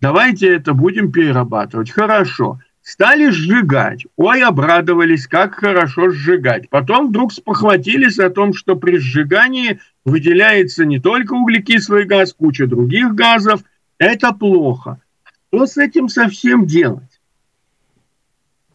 Давайте 0.00 0.48
это 0.48 0.74
будем 0.74 1.12
перерабатывать. 1.12 1.92
Хорошо. 1.92 2.58
Стали 2.82 3.30
сжигать. 3.30 4.04
Ой, 4.16 4.42
обрадовались, 4.42 5.28
как 5.28 5.54
хорошо 5.54 6.10
сжигать. 6.10 6.68
Потом 6.68 7.08
вдруг 7.10 7.32
спохватились 7.32 8.18
о 8.18 8.30
том, 8.30 8.52
что 8.52 8.74
при 8.74 8.98
сжигании 8.98 9.78
выделяется 10.04 10.84
не 10.84 10.98
только 10.98 11.34
углекислый 11.34 12.04
газ, 12.04 12.34
куча 12.34 12.66
других 12.66 13.14
газов. 13.14 13.62
Это 13.98 14.32
плохо. 14.32 15.00
Что 15.48 15.66
с 15.66 15.76
этим 15.76 16.08
совсем 16.08 16.66
делать? 16.66 17.11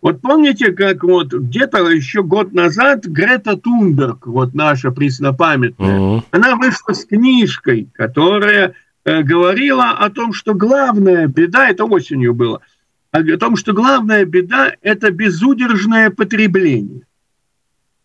Вот 0.08 0.22
помните, 0.22 0.72
как 0.72 1.04
вот 1.04 1.34
где-то 1.34 1.86
еще 1.90 2.24
год 2.24 2.54
назад 2.54 3.04
Грета 3.04 3.58
Тунберг, 3.58 4.26
вот 4.26 4.54
наша 4.54 4.92
преснопамятная, 4.92 6.00
uh-huh. 6.00 6.24
она 6.32 6.56
вышла 6.56 6.94
с 6.94 7.04
книжкой, 7.04 7.90
которая 7.94 8.74
э, 9.04 9.22
говорила 9.22 9.90
о 9.90 10.10
том, 10.10 10.32
что 10.32 10.54
главная 10.54 11.28
беда, 11.28 11.68
это 11.68 11.84
осенью 11.84 12.34
было, 12.34 12.62
о 13.12 13.22
том, 13.38 13.58
что 13.58 13.74
главная 13.74 14.24
беда– 14.24 14.72
это 14.82 15.12
безудержное 15.12 16.10
потребление. 16.10 17.02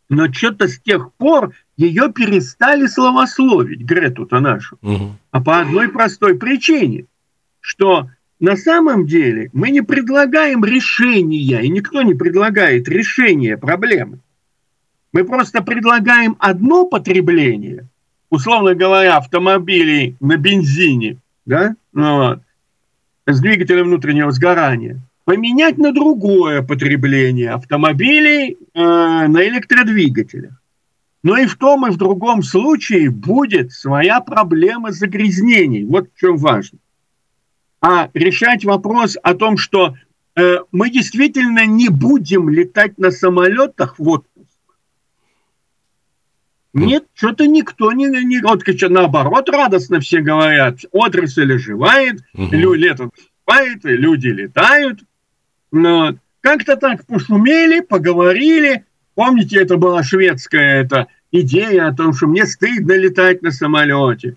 Но 0.08 0.26
что-то 0.32 0.66
с 0.66 0.80
тех 0.80 1.12
пор 1.12 1.54
ее 1.76 2.12
перестали 2.12 2.86
словословить, 2.86 3.82
Грету-то 3.82 4.40
нашу. 4.40 4.76
Uh-huh. 4.82 5.12
А 5.30 5.40
по 5.40 5.60
одной 5.60 5.88
простой 5.88 6.34
причине, 6.36 7.04
что 7.60 8.10
на 8.42 8.56
самом 8.56 9.06
деле 9.06 9.50
мы 9.52 9.70
не 9.70 9.82
предлагаем 9.82 10.64
решения, 10.64 11.62
и 11.62 11.68
никто 11.68 12.02
не 12.02 12.12
предлагает 12.12 12.88
решения 12.88 13.56
проблемы. 13.56 14.18
Мы 15.12 15.24
просто 15.24 15.62
предлагаем 15.62 16.34
одно 16.40 16.86
потребление, 16.86 17.86
условно 18.30 18.74
говоря, 18.74 19.18
автомобилей 19.18 20.16
на 20.18 20.38
бензине, 20.38 21.18
да, 21.46 21.76
вот, 21.92 22.40
с 23.28 23.40
двигателем 23.40 23.84
внутреннего 23.84 24.32
сгорания, 24.32 24.98
поменять 25.24 25.78
на 25.78 25.92
другое 25.92 26.62
потребление 26.62 27.52
автомобилей 27.52 28.58
э, 28.74 28.80
на 28.80 29.46
электродвигателях. 29.46 30.60
Но 31.22 31.36
и 31.36 31.46
в 31.46 31.54
том, 31.54 31.86
и 31.86 31.92
в 31.92 31.96
другом 31.96 32.42
случае 32.42 33.10
будет 33.10 33.70
своя 33.70 34.20
проблема 34.20 34.90
загрязнений. 34.90 35.84
Вот 35.84 36.08
в 36.12 36.18
чем 36.18 36.36
важно 36.38 36.80
а 37.82 38.08
решать 38.14 38.64
вопрос 38.64 39.18
о 39.22 39.34
том, 39.34 39.58
что 39.58 39.96
э, 40.36 40.58
мы 40.70 40.88
действительно 40.88 41.66
не 41.66 41.88
будем 41.88 42.48
летать 42.48 42.96
на 42.96 43.10
самолетах 43.10 43.98
в 43.98 44.08
отпуск. 44.08 44.48
Нет, 46.72 47.04
что-то 47.12 47.46
никто 47.46 47.92
не, 47.92 48.06
не 48.06 48.40
вот, 48.40 48.62
наоборот 48.88 49.50
радостно 49.50 50.00
все 50.00 50.20
говорят, 50.20 50.78
отрасль 50.90 51.52
оживает, 51.54 52.20
угу. 52.32 52.72
лето 52.72 53.10
наступает, 53.10 53.80
люди 53.82 54.28
летают. 54.28 55.00
Но 55.70 56.14
как-то 56.40 56.76
так 56.76 57.04
пошумели, 57.06 57.80
поговорили. 57.80 58.84
Помните, 59.14 59.60
это 59.60 59.76
была 59.76 60.02
шведская 60.02 60.82
эта 60.82 61.08
идея 61.30 61.88
о 61.88 61.94
том, 61.94 62.14
что 62.14 62.26
мне 62.26 62.46
стыдно 62.46 62.92
летать 62.92 63.42
на 63.42 63.50
самолете. 63.50 64.36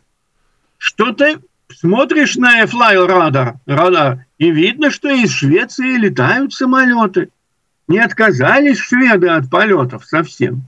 Что-то 0.77 1.39
Смотришь 1.79 2.35
на 2.35 2.63
Fly 2.63 3.05
радар, 3.05 3.55
радар, 3.65 4.25
и 4.37 4.49
видно, 4.49 4.91
что 4.91 5.09
из 5.09 5.31
Швеции 5.31 5.97
летают 5.97 6.53
самолеты. 6.53 7.29
Не 7.87 7.99
отказались 7.99 8.79
шведы 8.79 9.27
от 9.27 9.49
полетов 9.49 10.05
совсем. 10.05 10.63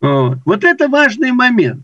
Вот. 0.00 0.38
вот 0.44 0.64
это 0.64 0.88
важный 0.88 1.32
момент. 1.32 1.82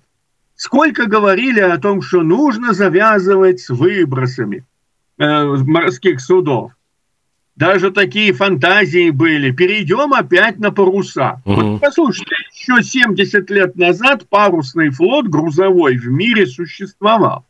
Сколько 0.55 1.07
говорили 1.07 1.61
о 1.61 1.79
том, 1.79 2.03
что 2.03 2.23
нужно 2.23 2.73
завязывать 2.73 3.61
с 3.61 3.71
выбросами 3.71 4.65
э, 5.19 5.45
морских 5.45 6.21
судов. 6.21 6.73
Даже 7.57 7.91
такие 7.91 8.33
фантазии 8.33 9.11
были. 9.11 9.51
Перейдем 9.51 10.15
опять 10.15 10.59
на 10.59 10.71
паруса. 10.71 11.43
Угу. 11.45 11.55
Вот 11.55 11.81
послушайте, 11.81 12.35
еще 12.55 12.83
70 12.83 13.51
лет 13.51 13.77
назад 13.77 14.29
парусный 14.29 14.91
флот 14.91 15.27
грузовой 15.27 15.97
в 15.97 16.07
мире 16.07 16.47
существовал. 16.47 17.45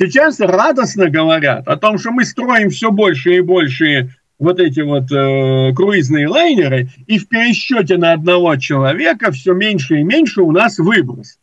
Сейчас 0.00 0.40
радостно 0.40 1.10
говорят 1.10 1.68
о 1.68 1.76
том, 1.76 1.98
что 1.98 2.10
мы 2.10 2.24
строим 2.24 2.70
все 2.70 2.90
больше 2.90 3.34
и 3.34 3.40
больше 3.42 4.14
вот 4.38 4.58
эти 4.58 4.80
вот 4.80 5.12
э, 5.12 5.74
круизные 5.74 6.26
лайнеры, 6.26 6.88
и 7.06 7.18
в 7.18 7.28
пересчете 7.28 7.98
на 7.98 8.14
одного 8.14 8.56
человека 8.56 9.30
все 9.30 9.52
меньше 9.52 10.00
и 10.00 10.02
меньше 10.02 10.40
у 10.40 10.52
нас 10.52 10.78
выброс. 10.78 11.38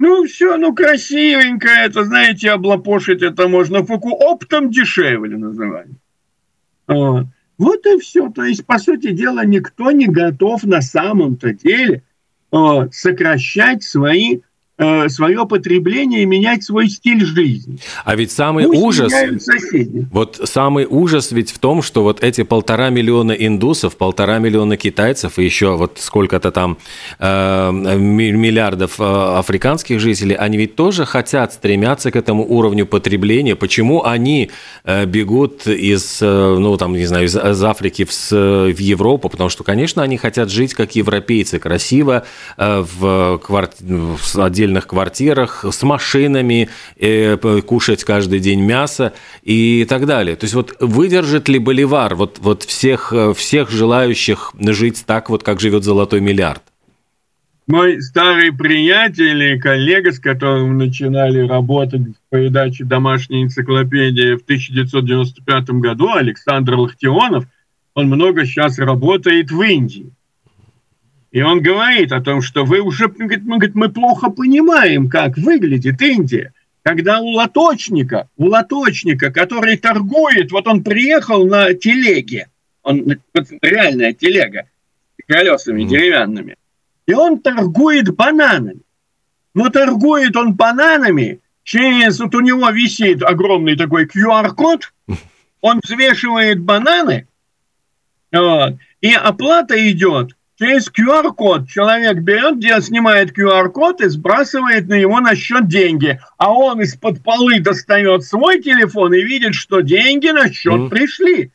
Ну, 0.00 0.24
все, 0.24 0.56
ну, 0.56 0.74
красивенько 0.74 1.68
это, 1.68 2.02
знаете, 2.02 2.50
облапошить 2.50 3.22
это 3.22 3.46
можно. 3.46 3.86
Фуку 3.86 4.10
оптом 4.10 4.72
дешевле 4.72 5.36
называют. 5.36 5.92
Вот. 6.88 7.26
вот 7.58 7.86
и 7.86 7.96
все. 8.00 8.28
То 8.30 8.42
есть, 8.42 8.66
по 8.66 8.80
сути 8.80 9.12
дела, 9.12 9.44
никто 9.44 9.92
не 9.92 10.08
готов 10.08 10.64
на 10.64 10.82
самом-то 10.82 11.52
деле 11.52 12.02
вот, 12.50 12.92
сокращать 12.92 13.84
свои 13.84 14.40
свое 15.08 15.46
потребление 15.46 16.22
и 16.22 16.26
менять 16.26 16.62
свой 16.62 16.88
стиль 16.88 17.24
жизни. 17.24 17.78
А 18.04 18.14
ведь 18.14 18.30
самый 18.30 18.64
Пусть 18.64 18.80
ужас, 18.80 19.12
вот 20.12 20.40
самый 20.44 20.86
ужас 20.88 21.32
ведь 21.32 21.50
в 21.50 21.58
том, 21.58 21.82
что 21.82 22.02
вот 22.02 22.22
эти 22.22 22.42
полтора 22.42 22.90
миллиона 22.90 23.32
индусов, 23.32 23.96
полтора 23.96 24.38
миллиона 24.38 24.76
китайцев 24.76 25.38
и 25.38 25.44
еще 25.44 25.76
вот 25.76 25.98
сколько-то 25.98 26.52
там 26.52 26.78
э, 27.18 27.70
миллиардов 27.72 29.00
э, 29.00 29.04
африканских 29.38 29.98
жителей, 29.98 30.34
они 30.34 30.58
ведь 30.58 30.76
тоже 30.76 31.04
хотят 31.04 31.52
стремятся 31.52 32.10
к 32.10 32.16
этому 32.16 32.46
уровню 32.46 32.86
потребления. 32.86 33.56
Почему 33.56 34.04
они 34.04 34.50
э, 34.84 35.06
бегут 35.06 35.66
из, 35.66 36.20
э, 36.22 36.56
ну 36.58 36.76
там 36.76 36.92
не 36.92 37.06
знаю, 37.06 37.26
из, 37.26 37.36
из 37.36 37.64
Африки 37.64 38.04
в, 38.04 38.30
в 38.30 38.78
Европу? 38.78 39.28
Потому 39.28 39.50
что, 39.50 39.64
конечно, 39.64 40.02
они 40.02 40.18
хотят 40.18 40.50
жить 40.50 40.74
как 40.74 40.94
европейцы, 40.94 41.58
красиво 41.58 42.24
э, 42.56 42.84
в, 42.98 43.38
кварт... 43.38 43.74
в 43.80 44.38
отдельно 44.40 44.67
отдельных 44.68 44.86
квартирах 44.86 45.64
с 45.64 45.82
машинами, 45.82 46.68
э, 46.96 47.36
кушать 47.66 48.04
каждый 48.04 48.40
день 48.40 48.60
мясо 48.60 49.12
и 49.42 49.86
так 49.88 50.06
далее. 50.06 50.36
То 50.36 50.44
есть 50.44 50.54
вот 50.54 50.76
выдержит 50.80 51.48
ли 51.48 51.58
Боливар 51.58 52.14
вот, 52.14 52.38
вот 52.40 52.62
всех, 52.62 53.12
э, 53.12 53.32
всех 53.34 53.70
желающих 53.70 54.52
жить 54.58 55.04
так, 55.06 55.30
вот 55.30 55.42
как 55.42 55.60
живет 55.60 55.84
золотой 55.84 56.20
миллиард? 56.20 56.62
Мой 57.66 58.00
старый 58.00 58.50
приятель 58.52 59.42
и 59.42 59.58
коллега, 59.58 60.10
с 60.10 60.18
которым 60.18 60.78
начинали 60.78 61.46
работать 61.46 62.00
в 62.00 62.30
передаче 62.30 62.84
«Домашняя 62.84 63.42
энциклопедия» 63.42 64.38
в 64.38 64.42
1995 64.42 65.70
году, 65.80 66.14
Александр 66.14 66.76
Лахтионов, 66.76 67.44
он 67.94 68.06
много 68.06 68.46
сейчас 68.46 68.78
работает 68.78 69.50
в 69.50 69.60
Индии. 69.60 70.12
И 71.30 71.42
он 71.42 71.60
говорит 71.60 72.12
о 72.12 72.22
том, 72.22 72.40
что 72.40 72.64
вы 72.64 72.80
уже, 72.80 73.08
говорит, 73.08 73.44
мы, 73.44 73.58
говорит, 73.58 73.74
мы 73.74 73.88
плохо 73.90 74.30
понимаем, 74.30 75.08
как 75.10 75.36
выглядит 75.36 76.00
Индия. 76.00 76.52
Когда 76.82 77.20
у 77.20 77.28
лоточника, 77.28 78.30
у 78.38 78.46
лоточника, 78.46 79.30
который 79.30 79.76
торгует, 79.76 80.50
вот 80.52 80.66
он 80.66 80.82
приехал 80.82 81.46
на 81.46 81.74
телеге, 81.74 82.48
он, 82.82 83.18
реальная 83.60 84.14
телега, 84.14 84.68
с 85.20 85.26
колесами 85.26 85.84
деревянными, 85.84 86.56
и 87.06 87.12
он 87.12 87.40
торгует 87.40 88.14
бананами. 88.14 88.80
Но 89.52 89.68
торгует 89.68 90.34
он 90.34 90.54
бананами, 90.54 91.40
через, 91.62 92.20
вот 92.20 92.34
у 92.34 92.40
него 92.40 92.70
висит 92.70 93.22
огромный 93.22 93.76
такой 93.76 94.06
QR-код, 94.06 94.92
он 95.60 95.80
взвешивает 95.84 96.60
бананы, 96.60 97.26
вот, 98.32 98.76
и 99.02 99.12
оплата 99.12 99.90
идет 99.90 100.37
через 100.58 100.88
QR-код 100.88 101.68
человек 101.68 102.18
берет, 102.18 102.84
снимает 102.84 103.36
QR-код 103.36 104.00
и 104.00 104.08
сбрасывает 104.08 104.88
на 104.88 104.94
его 104.94 105.20
на 105.20 105.34
счет 105.36 105.68
деньги. 105.68 106.20
А 106.36 106.52
он 106.52 106.80
из-под 106.82 107.22
полы 107.22 107.60
достает 107.60 108.24
свой 108.24 108.60
телефон 108.60 109.14
и 109.14 109.22
видит, 109.22 109.54
что 109.54 109.80
деньги 109.80 110.28
на 110.28 110.52
счет 110.52 110.72
mm. 110.72 110.88
пришли. 110.88 111.52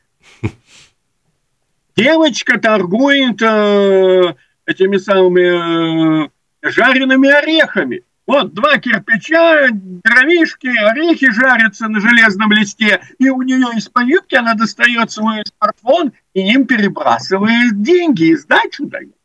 Девочка 1.95 2.59
торгует 2.59 3.41
э, 3.41 4.33
этими 4.65 4.97
самыми 4.97 6.25
э, 6.25 6.29
жареными 6.63 7.29
орехами. 7.29 8.03
Вот 8.25 8.53
два 8.53 8.77
кирпича, 8.77 9.67
дровишки, 9.71 10.67
орехи 10.67 11.29
жарятся 11.31 11.89
на 11.89 11.99
железном 11.99 12.53
листе, 12.53 13.01
и 13.19 13.29
у 13.29 13.41
нее 13.41 13.67
из-под 13.75 14.07
юбки 14.07 14.35
она 14.35 14.53
достает 14.53 15.11
свой 15.11 15.43
смартфон 15.45 16.13
и 16.33 16.39
им 16.39 16.65
перебрасывает 16.65 17.81
деньги 17.81 18.31
и 18.31 18.35
сдачу 18.35 18.85
дает. 18.85 19.15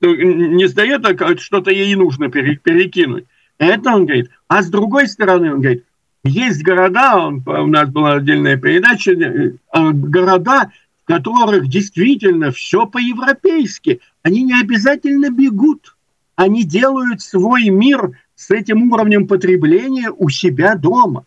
Ну, 0.00 0.14
не 0.14 0.66
сдает, 0.66 1.04
а 1.06 1.36
что-то 1.38 1.70
ей 1.70 1.94
нужно 1.94 2.28
перекинуть. 2.28 3.26
Это 3.58 3.94
он 3.94 4.06
говорит. 4.06 4.30
А 4.48 4.62
с 4.62 4.70
другой 4.70 5.06
стороны, 5.06 5.52
он 5.52 5.60
говорит, 5.60 5.84
есть 6.24 6.62
города, 6.64 7.18
он, 7.18 7.42
у 7.46 7.66
нас 7.66 7.88
была 7.88 8.14
отдельная 8.14 8.56
передача, 8.56 9.12
э, 9.12 9.52
а, 9.70 9.92
города, 9.92 10.72
в 11.02 11.06
которых 11.06 11.68
действительно 11.68 12.50
все 12.50 12.86
по-европейски. 12.86 14.00
Они 14.22 14.42
не 14.42 14.58
обязательно 14.58 15.30
бегут 15.30 15.94
они 16.40 16.64
делают 16.64 17.20
свой 17.20 17.68
мир 17.68 18.18
с 18.34 18.50
этим 18.50 18.90
уровнем 18.90 19.26
потребления 19.26 20.10
у 20.10 20.30
себя 20.30 20.74
дома. 20.74 21.26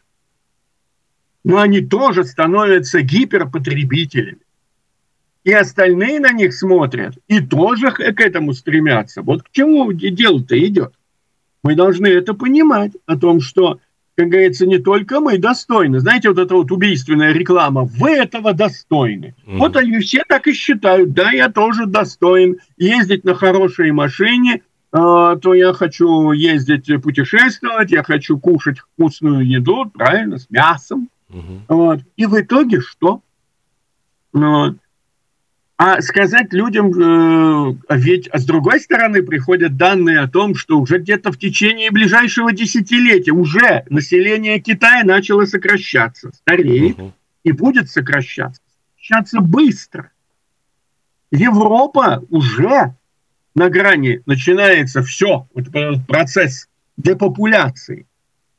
Но 1.44 1.60
они 1.60 1.82
тоже 1.82 2.24
становятся 2.24 3.02
гиперпотребителями. 3.02 4.40
И 5.44 5.54
остальные 5.54 6.20
на 6.20 6.32
них 6.32 6.56
смотрят 6.56 7.16
и 7.28 7.42
тоже 7.42 7.92
к 7.92 8.00
этому 8.00 8.54
стремятся. 8.54 9.22
Вот 9.22 9.44
к 9.44 9.52
чему 9.52 9.92
дело-то 9.94 10.58
идет. 10.58 10.96
Мы 11.62 11.76
должны 11.76 12.08
это 12.08 12.34
понимать, 12.34 12.94
о 13.06 13.16
том, 13.16 13.40
что, 13.40 13.80
как 14.16 14.30
говорится, 14.30 14.66
не 14.66 14.80
только 14.80 15.20
мы 15.20 15.38
достойны. 15.38 16.00
Знаете, 16.00 16.30
вот 16.30 16.40
эта 16.40 16.56
вот 16.56 16.72
убийственная 16.72 17.34
реклама, 17.34 17.84
вы 17.84 18.14
этого 18.14 18.54
достойны. 18.54 19.36
Mm-hmm. 19.46 19.58
Вот 19.58 19.78
они 19.78 20.00
все 20.00 20.24
так 20.28 20.48
и 20.48 20.54
считают, 20.54 21.14
да, 21.14 21.30
я 21.30 21.50
тоже 21.50 21.86
достоин 21.86 22.58
ездить 22.78 23.24
на 23.26 23.36
хорошей 23.36 23.92
машине, 23.92 24.64
то 24.94 25.54
я 25.56 25.74
хочу 25.74 26.32
ездить 26.34 27.02
путешествовать, 27.02 27.92
я 27.92 28.04
хочу 28.04 28.38
кушать 28.38 28.78
вкусную 28.78 29.48
еду, 29.48 29.90
правильно, 29.92 30.38
с 30.38 30.48
мясом. 30.52 31.10
Угу. 31.30 31.62
Вот. 31.68 32.00
И 32.16 32.28
в 32.28 32.40
итоге 32.40 32.80
что? 32.80 33.22
Вот. 34.34 34.78
А 35.78 36.00
сказать 36.02 36.54
людям, 36.54 36.92
э, 36.92 37.76
ведь 37.90 38.28
а 38.28 38.38
с 38.38 38.46
другой 38.46 38.80
стороны 38.80 39.24
приходят 39.24 39.76
данные 39.76 40.20
о 40.20 40.28
том, 40.28 40.54
что 40.54 40.80
уже 40.80 41.00
где-то 41.00 41.32
в 41.32 41.40
течение 41.40 41.90
ближайшего 41.90 42.54
десятилетия 42.54 43.32
уже 43.32 43.84
население 43.90 44.60
Китая 44.60 45.04
начало 45.04 45.46
сокращаться, 45.46 46.32
стареет 46.34 47.00
угу. 47.00 47.14
и 47.44 47.52
будет 47.52 47.90
сокращаться, 47.90 48.62
сокращаться 48.96 49.42
быстро. 49.42 50.12
Европа 51.32 52.24
уже 52.30 52.96
на 53.56 53.70
грани 53.70 54.22
начинается 54.26 55.04
все, 55.04 55.48
вот 55.54 55.66
процесс 56.08 56.68
депопуляции. 56.98 58.08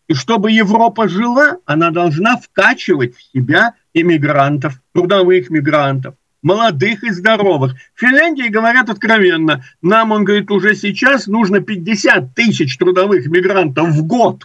И 0.07 0.15
чтобы 0.15 0.53
Европа 0.53 1.09
жила, 1.09 1.59
она 1.65 1.91
должна 1.91 2.37
вкачивать 2.37 3.17
в 3.17 3.23
себя 3.33 3.75
иммигрантов, 3.95 4.81
трудовых 4.93 5.51
мигрантов, 5.51 6.15
молодых 6.43 7.03
и 7.05 7.11
здоровых. 7.11 7.75
В 7.95 8.01
Финляндии 8.01 8.49
говорят 8.49 8.91
откровенно, 8.91 9.65
нам, 9.81 10.13
он 10.13 10.25
говорит, 10.25 10.51
уже 10.51 10.75
сейчас 10.75 11.27
нужно 11.27 11.61
50 11.61 12.35
тысяч 12.35 12.77
трудовых 12.77 13.27
мигрантов 13.27 13.89
в 13.89 14.07
год, 14.07 14.45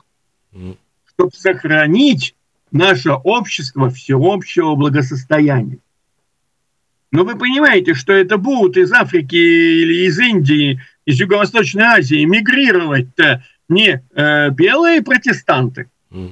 чтобы 1.14 1.32
сохранить 1.34 2.36
наше 2.72 3.12
общество 3.12 3.90
всеобщего 3.90 4.76
благосостояния. 4.76 5.80
Но 7.12 7.24
вы 7.24 7.36
понимаете, 7.36 7.94
что 7.94 8.14
это 8.14 8.38
будут 8.38 8.78
из 8.78 8.92
Африки 8.92 9.36
или 9.36 10.06
из 10.08 10.20
Индии, 10.20 10.82
из 11.06 11.20
Юго-Восточной 11.20 11.84
Азии 11.84 12.24
мигрировать-то 12.24 13.44
не 13.68 14.04
э, 14.14 14.50
белые 14.52 15.02
протестанты, 15.02 15.90
mm-hmm. 16.12 16.30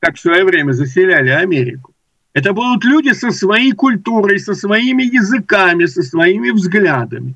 как 0.00 0.16
в 0.16 0.20
свое 0.20 0.44
время 0.44 0.72
заселяли 0.72 1.28
Америку. 1.30 1.94
Это 2.32 2.52
будут 2.52 2.84
люди 2.84 3.12
со 3.12 3.30
своей 3.30 3.72
культурой, 3.72 4.38
со 4.38 4.54
своими 4.54 5.02
языками, 5.02 5.86
со 5.86 6.02
своими 6.02 6.50
взглядами. 6.50 7.34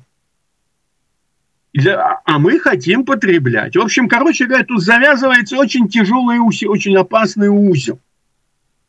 А 2.25 2.39
мы 2.39 2.59
хотим 2.59 3.03
потреблять. 3.03 3.75
В 3.75 3.81
общем, 3.81 4.07
короче 4.07 4.45
говоря, 4.45 4.63
тут 4.63 4.81
завязывается 4.81 5.57
очень 5.57 5.89
тяжелый, 5.89 6.39
очень 6.39 6.95
опасный 6.95 7.49
узел. 7.49 7.99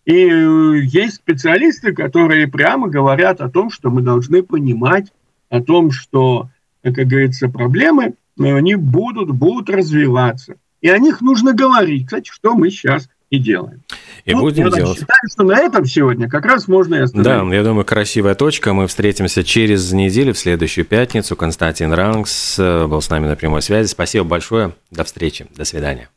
И 0.07 0.29
э, 0.29 0.81
есть 0.85 1.17
специалисты, 1.17 1.93
которые 1.93 2.47
прямо 2.47 2.89
говорят 2.89 3.41
о 3.41 3.51
том, 3.51 3.71
что 3.71 3.91
мы 3.91 4.03
должны 4.03 4.43
понимать 4.43 5.13
о 5.51 5.61
том, 5.61 5.91
что, 5.91 6.49
как 6.83 6.95
говорится, 6.95 7.49
проблемы, 7.49 8.15
э, 8.39 8.57
они 8.57 8.77
будут, 8.77 9.31
будут 9.33 9.69
развиваться. 9.69 10.55
И 10.81 10.89
о 10.89 10.99
них 10.99 11.21
нужно 11.21 11.53
говорить. 11.53 12.07
Кстати, 12.07 12.31
что 12.31 12.55
мы 12.55 12.71
сейчас 12.71 13.09
и 13.31 13.39
делаем. 13.39 13.83
И 14.25 14.33
ну, 14.33 14.43
будем 14.43 14.67
я 14.67 14.71
делать. 14.71 14.99
считаю, 14.99 15.19
что 15.29 15.43
на 15.43 15.59
этом 15.59 15.85
сегодня 15.85 16.29
как 16.29 16.45
раз 16.47 16.69
можно 16.69 16.95
и 16.95 16.99
остановиться. 17.01 17.45
Да, 17.45 17.55
я 17.55 17.65
думаю, 17.65 17.85
красивая 17.85 18.37
точка. 18.37 18.73
Мы 18.73 18.87
встретимся 18.87 19.43
через 19.43 19.93
неделю, 19.93 20.35
в 20.35 20.39
следующую 20.39 20.85
пятницу. 20.85 21.35
Константин 21.35 21.93
Рангс 21.93 22.57
э, 22.61 22.87
был 22.87 23.03
с 23.03 23.11
нами 23.11 23.27
на 23.27 23.35
прямой 23.35 23.63
связи. 23.63 23.89
Спасибо 23.89 24.25
большое. 24.25 24.75
До 24.93 25.03
встречи. 25.03 25.47
До 25.57 25.65
свидания. 25.65 26.09